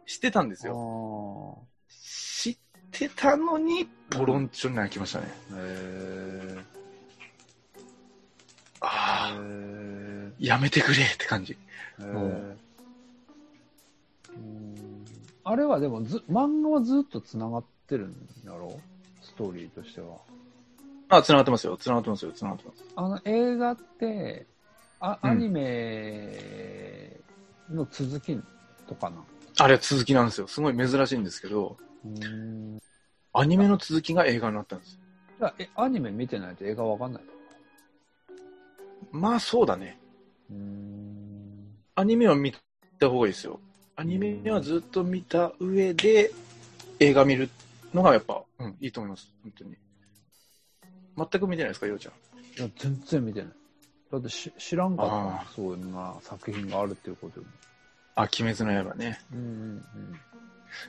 [0.05, 0.73] 知ってたんですよ。
[0.73, 1.57] よ。
[1.89, 2.57] 知っ
[2.91, 5.25] てたのに、ポロンチョに泣きましたね。
[5.27, 6.48] へえ。
[6.48, 6.48] あ
[10.39, 11.57] やめてくれって感じ。
[15.43, 18.15] あれはでもず、漫画はずっと繋がってるん
[18.45, 19.25] だろう？
[19.25, 20.17] ストーリーとしては。
[21.09, 21.75] あ、繋がってますよ。
[21.77, 22.31] 繋がってますよ。
[22.31, 22.83] 繋がってます。
[22.95, 24.45] あの映画って、
[24.99, 27.19] あうんアニメ
[27.71, 28.39] の続き
[28.87, 29.23] とかな。
[29.57, 30.47] あれは続きなんですよ。
[30.47, 32.79] すごい珍しいんですけど、うん。
[33.33, 34.99] アニメの続きが映画になったんです。
[35.39, 37.23] じゃあ、え、アニメ見てないと映画わかんない
[39.11, 39.99] まあそうだね。
[40.49, 41.75] うん。
[41.95, 42.53] アニメは見
[42.99, 43.59] た方がいいですよ。
[43.95, 46.31] アニメはずっと見た上で
[46.99, 47.49] 映画見る
[47.93, 49.33] のがやっぱ、うん、いいと思います。
[49.43, 49.75] 本当に。
[51.17, 52.13] 全く見てないですか、ようちゃん？
[52.13, 53.51] いや、全然見てない。
[54.11, 57.51] だってし知らんかったそういうな作品があるっていうことでも。
[58.15, 59.19] あ、鬼滅の刃ね。
[59.33, 59.83] うんうん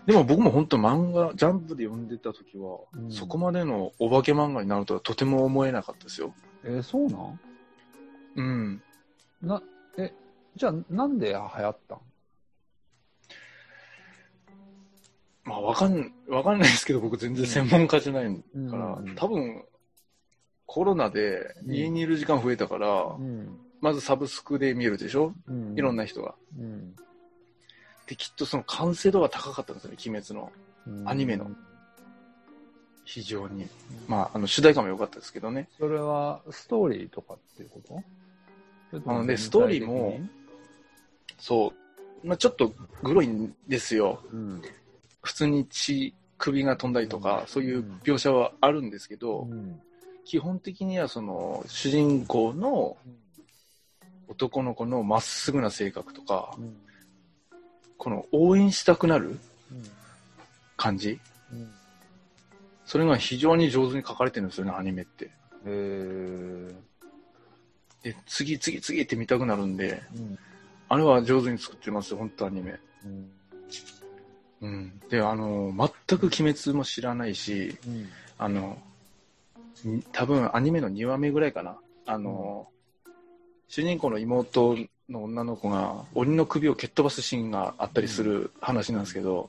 [0.04, 6.34] でも僕も本当漫画、ジャンプで読んでた時は、うんそこまでのお化け漫画になるとはとても思えなかったですよ。
[6.64, 6.76] うん。
[6.76, 7.40] えーそうなん？
[8.36, 8.82] うん。
[9.42, 9.62] な、
[9.98, 10.12] え、
[10.56, 12.00] じゃあなんで流行ったん？
[15.44, 18.30] まあ、わかん、わかんないですけど、僕全然専門家じゃないか
[18.76, 19.64] ら、うん多分、
[20.66, 23.58] コロナで家にいる時間増えたから、うん。
[23.80, 25.34] まずサブスクで見るでしょ？
[25.48, 26.34] うんいろんな人が。
[26.56, 26.94] うん。
[28.06, 30.52] で、きっとその完成度が高かったんですよね、鬼滅の。
[30.86, 31.50] うんアニメの。
[33.12, 33.66] 非常に。
[34.06, 35.68] まあ、あの、主題歌も良かったですけどね。
[35.78, 37.80] それはストーリーとかっていうこ
[38.92, 39.02] と？
[39.10, 40.20] あのねストーリーも、
[41.38, 41.72] そ
[42.22, 42.26] う。
[42.26, 44.20] まあ、ちょっとグロいんですよ。
[44.32, 44.62] うん。
[45.22, 49.80] 普通に血、首が飛んだりとか、そういう描写はあるんですけど、うん
[50.24, 52.96] 基本的にはその、主人公の
[54.28, 56.76] 男の子のまっすぐな性格とか、うん
[57.98, 59.38] この応援したくなる
[60.76, 61.18] 感じ
[61.52, 61.70] うん
[62.90, 65.26] それが非常に上手に書かれてるんですよね、アニメって。
[65.26, 65.30] へ
[65.64, 66.74] え。
[68.02, 70.36] で、次、次、次って見たくなるんで、うん
[70.88, 72.80] あれは上手に作ってますよ、本当アニメ。
[73.04, 73.30] うん
[74.62, 75.00] うん。
[75.08, 75.72] で、あの、
[76.08, 78.76] 全く鬼滅も知らないし、うんあの、
[79.84, 81.78] に多分アニメの2話目ぐらいかな。
[82.06, 82.66] あの、
[83.68, 84.76] 主人公の妹
[85.08, 89.48] の女の子が鬼の首を蹴っ飛ばすシーンがあったりする話なんですけど、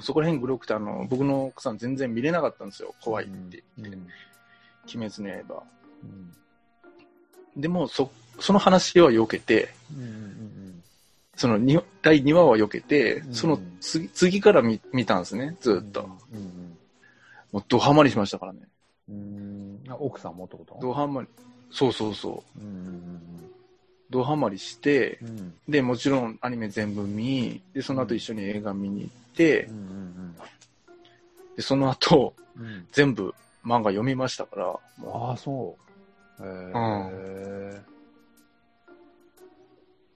[0.00, 2.94] そこら辺グロくて、あの、僕の奥さん全然見れなかったんですよ。
[3.00, 3.98] 怖いって言って。
[4.96, 5.62] 鬼滅の刃。
[6.02, 6.32] うん
[7.56, 10.82] でも、そ、その話は避けて、うんうん
[11.34, 16.08] そのに第2話は避けてう、んその次次から見見たんですね、ずっと。
[16.32, 16.76] うん
[17.52, 18.60] もうドハマりしましたからね。
[19.08, 20.78] うん奥さんもってこと？
[20.80, 21.28] ドハマり、
[21.70, 22.60] そうそうそう。
[22.60, 23.22] うんうん
[24.10, 25.28] ドハマりしてう、ん。
[25.28, 30.34] うんで、もちろんアニメ全部見、で、その後一緒に映画見に行ってう、ん
[31.56, 32.66] で、その後、うん。
[32.66, 34.64] うん全部漫画読みましたから、
[34.96, 35.76] もああそ
[36.40, 36.42] う。
[36.42, 37.84] へえう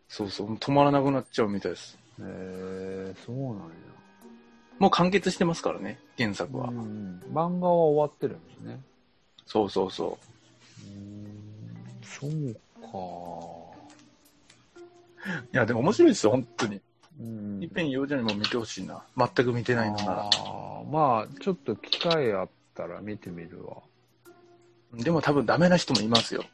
[0.09, 1.99] そうそう、止まらなくなっちゃうみたいです。
[2.21, 3.63] へえそうなんや。
[4.79, 6.69] もう完結してますからね、原作は。
[6.69, 8.81] うん漫画は終わってるんですね。
[9.47, 10.33] そうそうそう。
[12.05, 12.89] そうか。
[13.71, 13.72] う。
[15.53, 16.81] いや、でも面白いですよ、本当に。
[17.21, 19.03] うんいっぺん幼女にも見てほしいな。
[19.17, 20.31] 全く見てないのならあ。
[20.85, 23.77] ーまあちょっと機会あったら見てみるわ、
[24.95, 26.45] でも多分ダメな人もいますよ。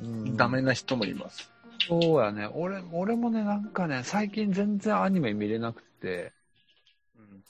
[0.00, 1.50] うんダメな人もいます。
[1.88, 6.32] そうやね俺俺もねなんかね最近全然アニメ見れなくて
[7.18, 7.44] うん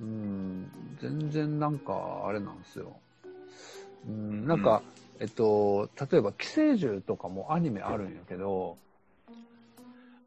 [0.00, 2.96] うん全然なんかあれなんですよ
[4.06, 4.82] うんなんか、
[5.20, 8.78] えっと例えば寄生獣とかもアニメあるんやけど、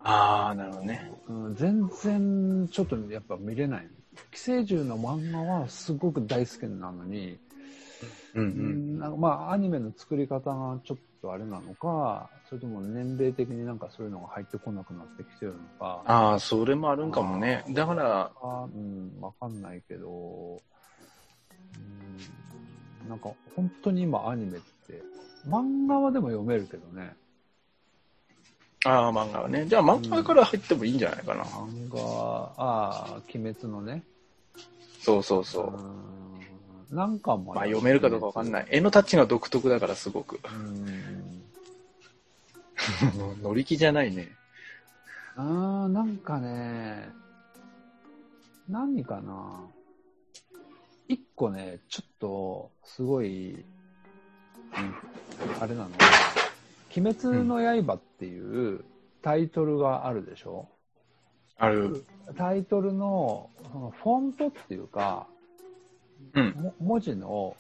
[0.04, 1.12] ああ、なるほどね。
[1.28, 3.88] うん、全然ちょっとやっぱ見れない
[4.32, 7.40] 寄生獣の漫画はすごく大好きなのに、
[8.36, 8.44] うんう。
[8.44, 17.64] うんんなんかまあアニメの作り方がちょっとあれなのかそれとも年齢的になんかそういうのが入ってこなくなってきてるのかああ、それもあるんかもね。
[17.70, 20.62] だから、あうんわかんないけど、
[23.04, 25.02] うん、なんか本当に今アニメって
[25.48, 27.14] 漫画はでも読めるけどね
[28.86, 29.66] ああ、漫画はね。
[29.66, 31.44] じゃあ漫画から入ってもいいんじゃないかな。
[31.44, 32.00] 漫画
[32.58, 34.04] ああ鬼滅のね
[35.02, 35.68] そうそうそう。
[35.68, 36.14] うん
[36.96, 38.68] なんかもまあ読めるかどうかわかんない。
[38.70, 40.40] 絵のタッチが独特だからすごく。
[40.46, 41.42] うん
[43.42, 44.30] 乗り気じゃないね。
[45.36, 47.10] あーなんかね、
[48.70, 49.62] 何かな。
[51.08, 53.64] 一個ね、ちょっと、すごい、うん
[55.60, 55.98] あれなのが、
[56.96, 58.84] 鬼滅の刃っていう
[59.22, 60.70] タイトルがあるでしょ、
[61.58, 62.06] ある。
[62.38, 65.28] タイトルの、そのフォントっていうか、
[66.34, 66.52] うん。
[66.52, 67.58] も文字の、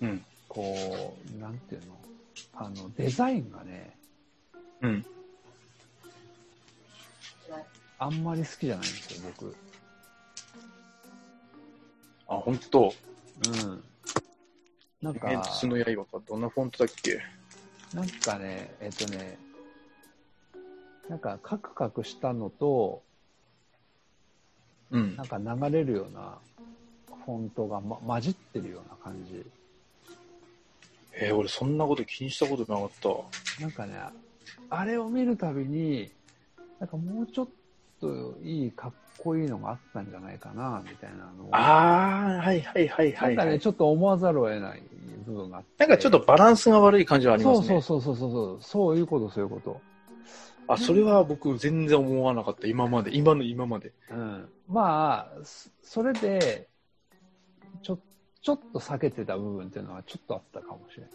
[0.00, 0.24] うん。
[0.48, 1.98] こう、なんていうの、
[2.54, 3.96] あの、デザインがね、
[4.82, 5.06] うん。
[7.98, 9.56] あんまり好きじゃないんですよ、僕。
[12.28, 12.94] あ、ほんと。
[13.48, 13.84] うん。
[15.02, 16.24] なんか、メンツの刃か。
[16.26, 17.20] どんなフォントだっけ？
[17.94, 19.38] なんかね、えっとね、
[21.08, 23.02] なんかカクカクしたのと、
[24.90, 25.24] うんな。
[25.24, 26.38] んか流れるような
[27.24, 29.44] フォントが、ま、混じってるような感じ。
[31.20, 33.62] えー、俺そんなこと気にしたことなかった。
[33.62, 33.94] なんかね、
[34.70, 36.10] あれを見るたびに、
[36.78, 37.48] なんかもうちょっ
[38.00, 41.48] といい、かっこいいのがあったんじゃないかな、みたいなのを。
[41.54, 43.36] ああ、はいはいはいは、はい。
[43.36, 44.82] ないんかね、ちょっと思わざるを得ない
[45.26, 45.68] 部分があって。
[45.78, 47.66] なんかちょっとバランスが悪い感じはありますね。
[47.66, 49.80] そうそうそうそうそう、そういうこと、そういうこと。
[50.68, 52.66] あ、それは僕全然思わなかった。
[52.66, 53.16] 今まで。
[53.16, 53.92] 今の今まで。
[54.10, 56.68] うん、まあ、そそれで、
[57.82, 57.98] ちょ、
[58.42, 61.10] ちょっと避けてた部分っていうのはちょっとあったかもしれない。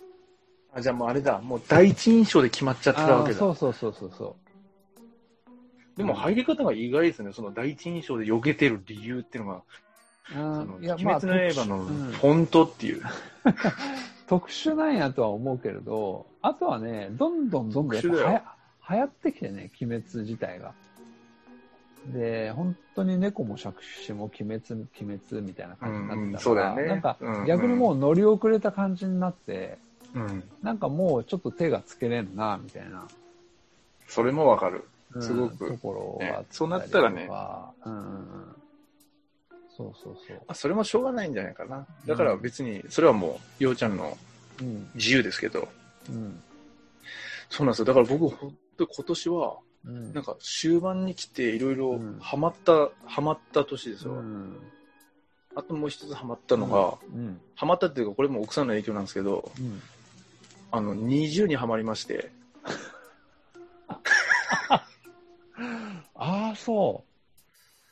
[0.75, 3.37] あじゃあもうあれだ、もう第一印象で決まっちゃってたわけだ。
[3.37, 4.35] そうそうそうそうそ
[5.97, 7.33] でも入り方が意外ですね。
[7.33, 9.61] その第一印象で避けてる理由っていうのが、う。
[10.31, 13.01] そのうんいや、鬼まあ、滅の刃のフォントっていう。
[14.27, 20.73] 特殊なんやとは思うけれど、あとはね、どんどんどんどんや流行ってきてね、鬼滅自体が。
[22.07, 27.17] で、本当に猫も杓子も鬼滅、鬼滅みたいな感じになってたから、うんうんそうだよねなんか
[27.47, 29.77] 逆にもう乗り遅れた感じになって、
[30.13, 30.43] うん。
[30.61, 33.07] なんかもうちょっと手がつけれんな、みたいな。
[34.07, 34.85] それもわかる。
[35.15, 37.27] うんすごくところがそうなったらね
[37.85, 38.55] うんうんうん。
[39.75, 40.41] そうそうそう。
[40.47, 41.85] あそれもしょうがないんじゃないかな。
[42.05, 44.17] だから別に、それはもう、ようちゃんの
[44.61, 44.89] うん。
[44.93, 45.67] 自由ですけど。
[46.09, 46.41] うん。
[47.49, 47.85] そうなんですよ。
[47.85, 50.13] だから僕、本当今年は、うん。
[50.13, 54.13] なんか終盤に来ていろいろうんハマった、ハマった年ですよ。
[54.13, 54.59] うん。
[55.55, 57.41] あともう一つハマったのが、うん。
[57.55, 59.81] ハマったっていうか、これも奥さんの影響なんですけど、うん。
[60.71, 62.31] あの、20にハマりまして、
[66.23, 67.09] ああ、そう。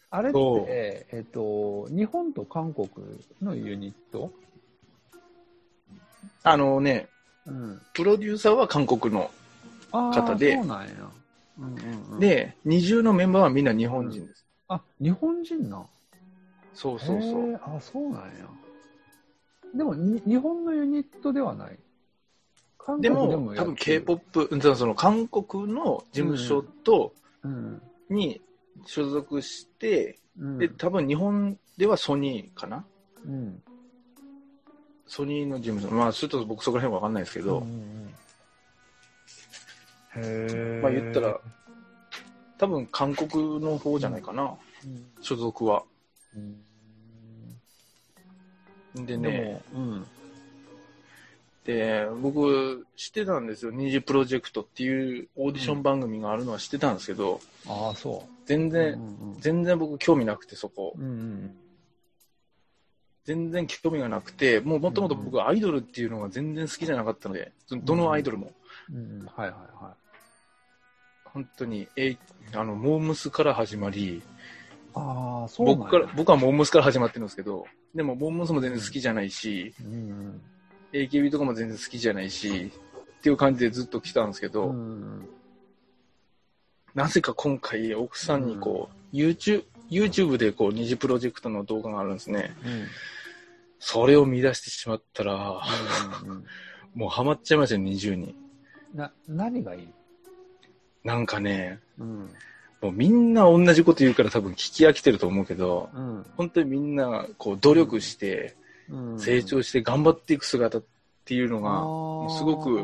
[0.10, 2.90] あれっそうて、えっ、と、日本と韓国
[3.42, 4.32] のユニット？
[6.44, 7.10] あのね、
[7.46, 7.82] うん。
[7.94, 9.30] プロデューサーは韓国の。
[9.92, 10.94] ああ、方でそうなんや。
[11.60, 14.46] うんうんうん、、で、20のメンバーはみんな日本人です。
[14.70, 15.86] あ、日本人な。
[16.74, 17.60] そうそうそう。
[17.62, 18.48] あ、そうなんや。
[19.76, 21.78] でも、に日本のユニットではない？
[22.78, 27.14] 韓でも、多分 K-POP、うんその韓国の事務所と、
[27.44, 27.82] うん。
[28.12, 28.42] に
[28.86, 30.58] 所属して、うん。
[30.58, 32.86] で、多分日本ではソニーかな？
[33.26, 33.62] うん。
[35.08, 35.94] ソニーの事務所。
[35.94, 38.14] まあ、ちょっと僕そこら辺わかんないですけど、うんうん
[40.16, 40.80] へえ。
[40.82, 41.40] まあ言ったら、
[42.58, 44.56] 多分韓国の方じゃないかな、
[44.86, 45.84] うん、所属は。
[46.36, 46.62] うん。
[49.06, 50.06] ででね、も、うん。
[51.66, 53.72] で、僕知ってたんですよ。
[53.72, 58.72] 二次プロジェクトっていうオーディション番組があるのは知ってたんですけど、ああ、そ全う。
[58.72, 60.94] 然、うん全然僕興味なくてそこ。
[60.98, 61.56] うんうん。
[63.24, 68.52] 全然興味がなくて、もうもともと僕はアイドルっていうのが全然好きじゃなかったので、どのアイドルも。
[68.90, 69.26] うんうん。
[69.28, 69.52] はいはい
[69.84, 69.96] は
[71.26, 72.18] 本当に、え
[72.54, 74.22] あの、モームスから始まり、い。
[74.96, 80.42] ああ、そう僕から、僕はモームスから始まってるんですけど、でもモームスも全然好きじゃないし、うん。
[80.94, 82.72] AKB とかも全然好きじゃないし、
[83.20, 85.28] っていう感じでずっと来たんですけど、うん。
[86.94, 92.56] なぜか今回奥さんにこう、YouTube、YouTube でこう二次プロジェクトの動画があるんですね。
[92.66, 92.88] うん。
[93.80, 95.62] それを見出してしまったら、
[96.24, 96.46] うんうん
[96.94, 98.36] もうハマっちゃいましたよ、20に。
[98.94, 99.88] な、何がいい？
[101.06, 102.30] なんかね、うん。
[102.82, 106.26] もうみんな同じこと言うから多分聞き飽きてると思うけど、うん。
[106.36, 108.61] 本当にみんなこう努力して、うん
[109.18, 110.84] 成長して頑張っていく姿っ
[111.26, 112.80] ていうのがもすごく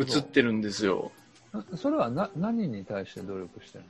[0.00, 1.12] 映ってるんですよ。
[1.76, 3.84] それはな何に対して努力してる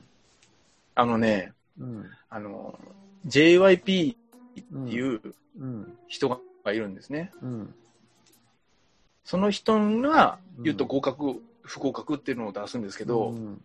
[0.93, 2.05] あのね、のうん。
[2.29, 2.79] あの、
[3.27, 4.87] JYP ってうん。
[4.87, 5.21] いう
[5.59, 5.97] うん。
[6.07, 7.31] 人がいるんですね。
[7.41, 7.75] うん。
[9.25, 13.61] その人が言うと合格、不合格っていうのを出すんですけど、うん。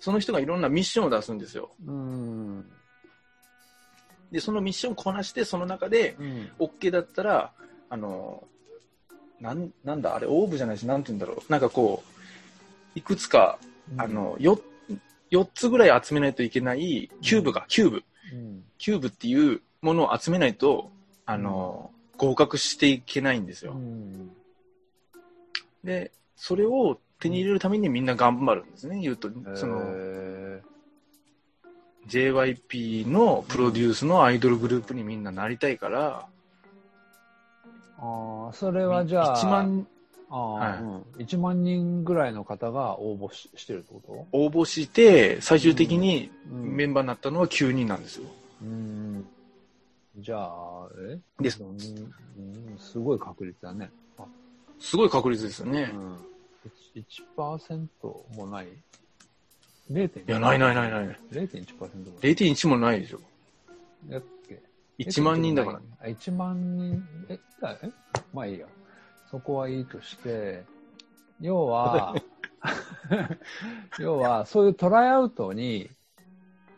[0.00, 1.70] その人がいろんなミッションを出すんですよ。
[1.86, 2.70] うん。
[4.32, 6.50] で、そのミッションをこなして、その中でうん。
[6.58, 7.52] OK だったら、
[7.90, 8.42] あの、
[9.40, 11.52] なん、なんだ、あれ、オーブじゃないし、なんて言うんだろう。
[11.52, 12.02] なんかこ
[12.96, 13.58] う、いくつか、
[13.98, 14.58] あ、の、よ、
[15.30, 18.04] 4つぐらい集めないといけない、キューブが、キューブ。
[18.32, 18.64] うん。
[18.78, 20.90] キューブっていうものを集めないと、
[21.26, 23.74] あの、合格していけないんですうよ。
[23.74, 24.30] ん。
[25.84, 29.28] で、それを手に入れるためにみんな頑張るんですね、言うと。
[29.54, 30.41] その、へ
[32.08, 39.86] JYP のプロデュースのアイドルグループにみんななりたいから、ーああ、それはじゃあ、1万
[40.28, 41.00] ああ、はいうん。
[41.18, 48.24] 1万人ぐらいの方が応募ししてるってこ応募して、最終的にとうんメンバーになったのは9人なんですよ。
[48.62, 49.26] うん。
[50.16, 51.18] じゃあ、え？
[51.40, 53.90] ですうんうんすごい確率だね。
[54.18, 54.24] あ
[54.80, 55.90] すごい確率ですよね。
[55.94, 56.16] うん。
[56.94, 57.88] 1%
[58.36, 58.68] もない？
[59.90, 60.28] ?0.
[60.28, 61.18] いや、ないないないない。
[61.30, 62.32] 0.1%もない。
[62.32, 63.20] 0.1もないでしょ。
[64.08, 64.60] やっけ
[64.98, 65.80] 1万人だから。
[66.00, 67.90] あ、1万人、え、だえ
[68.32, 68.66] まあいいや。
[69.30, 70.62] そこはいいとして、
[71.40, 72.14] 要は、
[73.98, 75.90] 要は、そういうトライアウトに、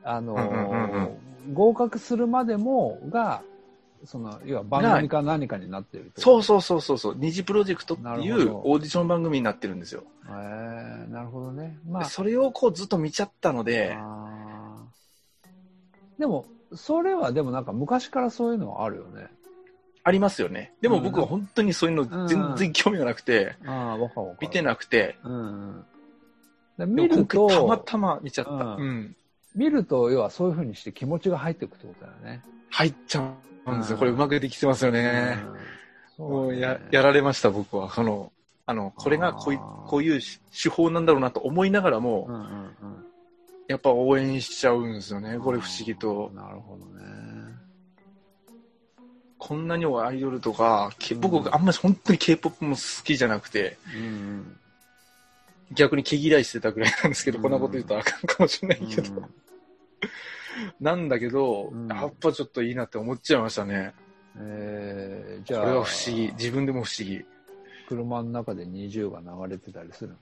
[0.04, 1.18] あのーうんうんうん
[1.52, 3.42] 合格するまでもが、
[4.04, 6.42] その、要は番組か何かになってるそうう。
[6.42, 7.14] そうそうそうそう。
[7.16, 10.04] 二次プロジェクトっていうオーディション番組になってるんですよ。
[10.26, 11.78] えー、なるほどね。
[11.88, 13.96] まあ、それをこうずっと見ちゃったので、
[16.18, 19.28] でも、それはでもなんか昔からそういうのはあるよね。
[20.02, 20.74] ありますよね。
[20.82, 23.56] でも僕は本当にそういうの全然興味がなくて。
[24.40, 25.84] 見てなくて、うん
[26.76, 28.52] 見ると、たまたま見ちゃった。
[28.52, 29.16] うんうん。
[29.54, 32.42] 見ると、要はそういう風にして気持ちが入っていくってことだよね。
[32.70, 33.20] 入っちゃ
[33.66, 33.94] うんですよ。
[33.94, 35.38] うんこれうまくできてますよね。
[35.46, 35.74] うん
[36.18, 37.90] もうや、やられました、僕は。
[37.90, 38.32] その、
[38.66, 40.20] あの、これがこういこういう
[40.52, 43.04] 手法なんだろうなと思いながらも、うんうんうん。
[43.66, 45.38] やっぱ応援しちゃうんですよね。
[45.38, 46.30] これ不思議と。
[46.34, 47.04] なるほどね。
[49.38, 54.56] こんなにもアイドルとか、けうん僕あんまり本当に K-POP も好きじゃなくて、うん
[55.72, 59.14] 逆に毛嫌いしてたぐらいなんですけど、うんこんなこと言うとあかんかもしれないけど。
[59.14, 59.34] うん
[60.80, 63.94] なんだけど、うんやっぱちょっといいなって思っちゃいましたね。
[64.36, 66.32] えー、じゃあ、これは不思議。
[66.32, 67.24] 自分でも不思議。
[67.88, 70.14] 車の中で20が流れてたりする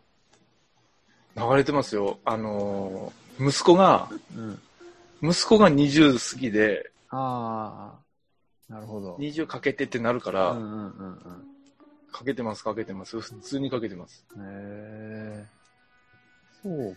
[1.36, 1.50] の？
[1.50, 2.18] 流れてますよ。
[2.24, 5.30] あのー息子が、うん。
[5.30, 7.94] 息子が20好きで、あ
[8.68, 9.16] あ、なるほど。
[9.16, 11.22] 20かけてってなるから、うんうんうんうん。
[12.12, 13.18] かけてます、かけてます。
[13.20, 14.26] 普通にかけてます。
[14.36, 15.46] へえ
[16.62, 16.96] そう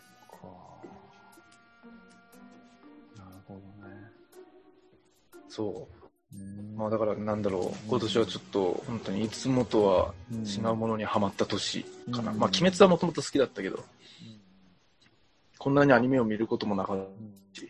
[5.55, 5.95] そう。
[6.33, 12.33] うんまあだからなんだろう、今年はちょっと本当にいつもとは違うものにはまった年かな。
[12.33, 12.39] うん。
[12.39, 13.85] まあ鬼滅はもともと好きだったけど、
[15.57, 17.07] こんなにアニメを見ることもなかっ
[17.53, 17.69] たし、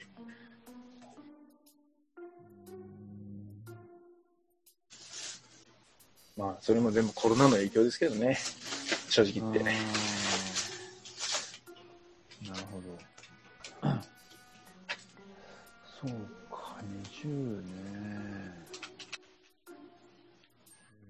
[6.36, 8.36] まあそれも全部コロナの影響ですけどね、
[9.10, 9.60] 正直言って。
[9.60, 9.70] な
[12.58, 12.98] るほど。
[16.02, 16.35] そう
[17.26, 17.66] か、20ね。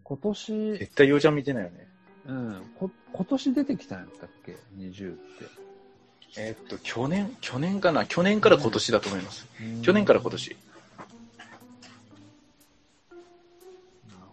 [0.03, 1.87] 今年、絶対ようちゃん見てないよね。
[2.27, 5.45] うん、こ今年出てきたんやったっけ ?20 って。
[6.37, 8.05] えーっと、去年、去年かな？
[8.05, 9.47] 去年から今年だと思います。
[9.61, 10.49] うん去年から今年。
[10.49, 10.59] なる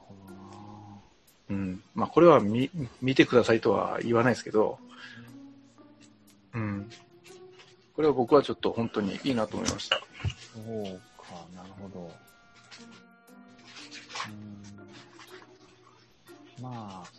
[0.00, 0.40] ほどな
[1.50, 1.82] うん。
[1.94, 2.70] まあ、これは見、
[3.00, 4.78] 見てくださいとは言わないですけど、
[6.54, 6.90] うん。
[7.94, 10.00] これは僕はちょっと本当にいいなと思いました。
[10.54, 11.00] そう
[11.32, 12.10] か、なるほど。
[14.28, 14.62] うん
[16.62, 17.10] まあ、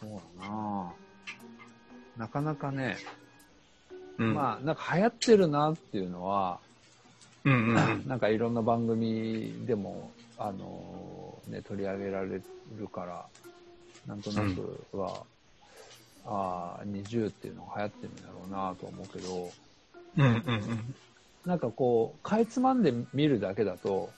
[0.00, 0.92] そうだな
[2.16, 2.96] なかなかね、
[4.18, 4.34] うん。
[4.34, 6.60] まあ、なんか流行ってるなっていうのは、
[7.44, 8.06] うんうんうん。
[8.06, 12.40] なんかいろんな番組でも、あのね、取り上げられ
[12.78, 13.26] るから、
[14.06, 15.22] なんとなくは、
[16.26, 19.50] ああ、20っていうのが流行ってるんだろうなと思うけど、
[20.16, 20.94] うんうんうん。
[21.46, 24.10] なんかこう、かいつまんで見るだけだと、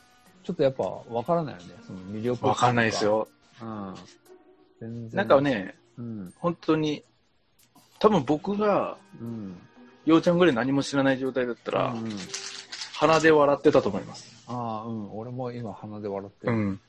[0.45, 3.05] ちょっとやっぱわからないよね、その魅力わかんないです。
[3.05, 3.27] よ。
[3.61, 3.95] うん。
[4.81, 5.17] 全然。
[5.17, 7.05] なんか、ね、うん、本当に、
[7.99, 9.57] 多分僕が、うん。
[10.05, 12.09] ようちゃんぐらい何も知らない状態だったら、うん、
[12.95, 14.45] 鼻で笑ってたと思います。
[14.47, 15.19] ああ、うん。
[15.19, 16.53] 俺も今鼻で笑ってる。
[16.53, 16.81] うん。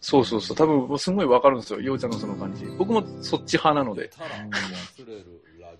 [0.00, 0.56] そうそうそう。
[0.56, 1.80] 多分、すごいわかるんですよ。
[1.80, 2.66] ようちゃんのその感じ。
[2.76, 4.10] 僕もそっち派なので。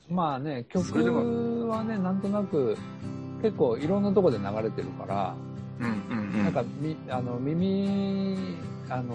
[0.08, 2.76] まあね、曲はね、なんとなく、
[3.42, 5.34] 結構いろんなとこで流れてるから、
[5.80, 6.44] うんうんうん。
[6.44, 8.56] なんか、み、あの、耳、
[8.90, 9.14] あの、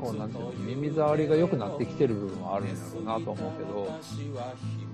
[0.00, 3.90] こう、なんていうの、耳障りが良くなってきてる部分はあるんだろうなと思うけど、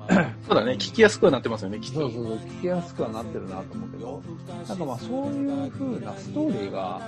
[0.47, 0.73] そうだね。
[0.73, 2.01] 聞きやすくはなってますよね、きっと。
[2.01, 4.23] そうそうそう、聞きやすくはなってるなと思うけど、
[4.69, 7.01] なんかまあそういう風なストーリーが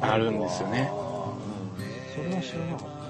[0.00, 0.90] あるんですよね。
[2.18, 3.00] うん、それは知らなかっ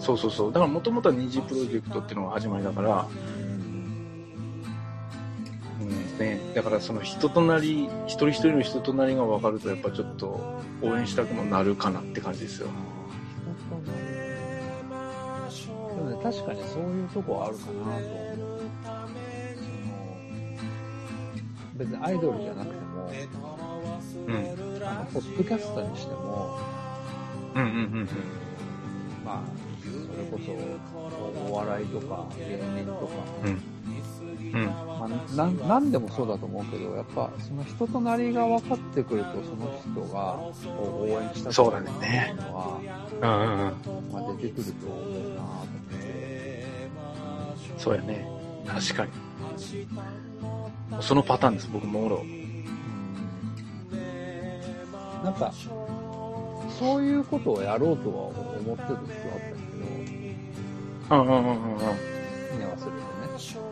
[0.00, 0.52] そうそうそう。
[0.52, 3.06] だからもともとは二次プロジェクトっていうのが始まりだから、た。
[3.34, 3.39] うん
[6.20, 12.68] ね、だからその人となり、一人一人の人となりが分かると、やっぱちょっと応援したくもなるかなって感じですよ。
[15.96, 18.02] でもね、確かにそういうとこはあるかなと思う。
[18.02, 18.50] その
[21.76, 23.10] 別にアイドルじゃなくても、
[24.26, 24.36] うん。
[24.86, 26.58] あの、ポッドキャスターにしても、
[27.54, 28.08] うんうんうん
[29.24, 29.42] まあ、
[29.82, 30.52] それこそ、
[31.50, 33.14] お笑いとか芸人とか、
[33.44, 33.62] うん。
[34.52, 34.89] うん。
[35.00, 40.38] まあ、なんなんでもそうだと思うけど、やっぱその人となりが分かってくると、その人が
[40.78, 42.80] 応援したくそうだねっていうのは、
[43.14, 44.12] うん。
[44.12, 46.66] まあ、出てくると思うなと思って。
[47.78, 48.28] そうやね。
[48.66, 49.10] 確かに。
[51.00, 52.22] そのパターンです、僕もおろ。
[55.24, 55.52] なんか、
[56.78, 58.96] そういうことをやろうとは思ってる時は
[59.32, 59.60] あったけ
[61.08, 61.78] ど、うんうんうんうんうん。
[61.78, 61.86] ね、
[62.60, 63.70] 忘れてね。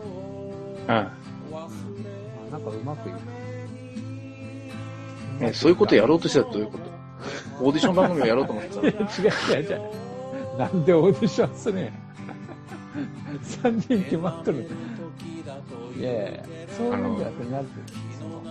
[0.87, 1.18] うん。
[1.51, 3.15] まあ、なんかうまくいく。
[5.43, 6.89] ね、そういうことやろうとしてたらどういうこと？
[7.65, 9.81] オーディション番組をやろうと思ってた 違う違う違う。
[10.57, 11.89] なんでオーディションするんや。
[13.43, 14.67] 3人決まっとる。
[15.97, 16.43] いやいや
[16.77, 18.41] そういうんじゃなくて、なんていうの、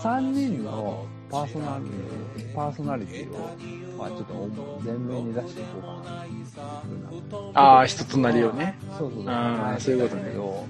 [0.00, 1.84] その、3人のパーソナリ
[2.54, 3.50] パーソナリティを、
[3.98, 4.34] まあちょっと
[4.84, 6.10] 前面に出していこうか
[7.54, 7.60] な。
[7.60, 8.78] ああ、人となりをね。
[8.98, 9.32] そうそうそう。
[9.32, 10.64] あーそういうことねだけど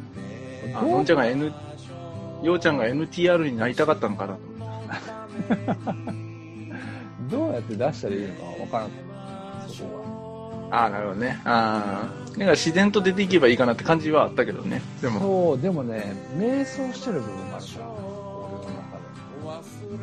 [0.74, 1.52] あ、のんちゃんが N、
[2.42, 6.16] ようちゃんが NTR になりたかったのかなと思っ
[7.30, 8.94] どうやって出したらいいのかわからなか
[9.64, 9.74] った。
[9.74, 10.76] そこた。
[10.76, 11.40] ああ、なるほどね。
[11.44, 12.30] ああ。
[12.32, 14.82] だから自然と出ていけばいいかなって感じはあったけどね。
[15.00, 15.14] でが。
[15.14, 18.96] も、そう、でもね、迷走してる部分があるから、俺の中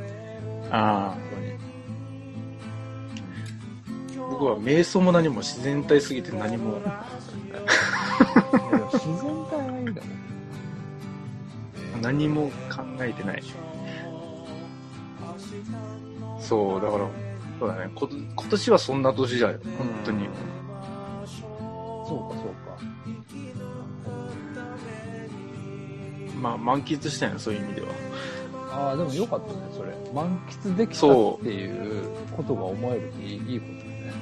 [0.01, 0.69] で。
[0.71, 1.17] ああ。
[4.29, 6.79] 僕は瞑想も何も自然体すぎて何も。
[8.93, 10.22] 自然体はいいんだもん。
[12.03, 13.43] 何も考えてない。
[16.37, 17.07] そう、だから、
[17.57, 17.89] そうだね。
[17.95, 19.59] こ今年はそんな年だよ。
[19.77, 20.27] 本当に。
[22.05, 22.77] そうか、そうか。
[26.41, 27.87] まあ、満喫したよ、そういう意味では。
[28.69, 29.93] ああ、でもよかったね、それ。
[30.13, 34.13] 満喫できたっていうことが思えるっていいいいことだね。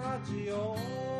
[0.00, 1.17] radio.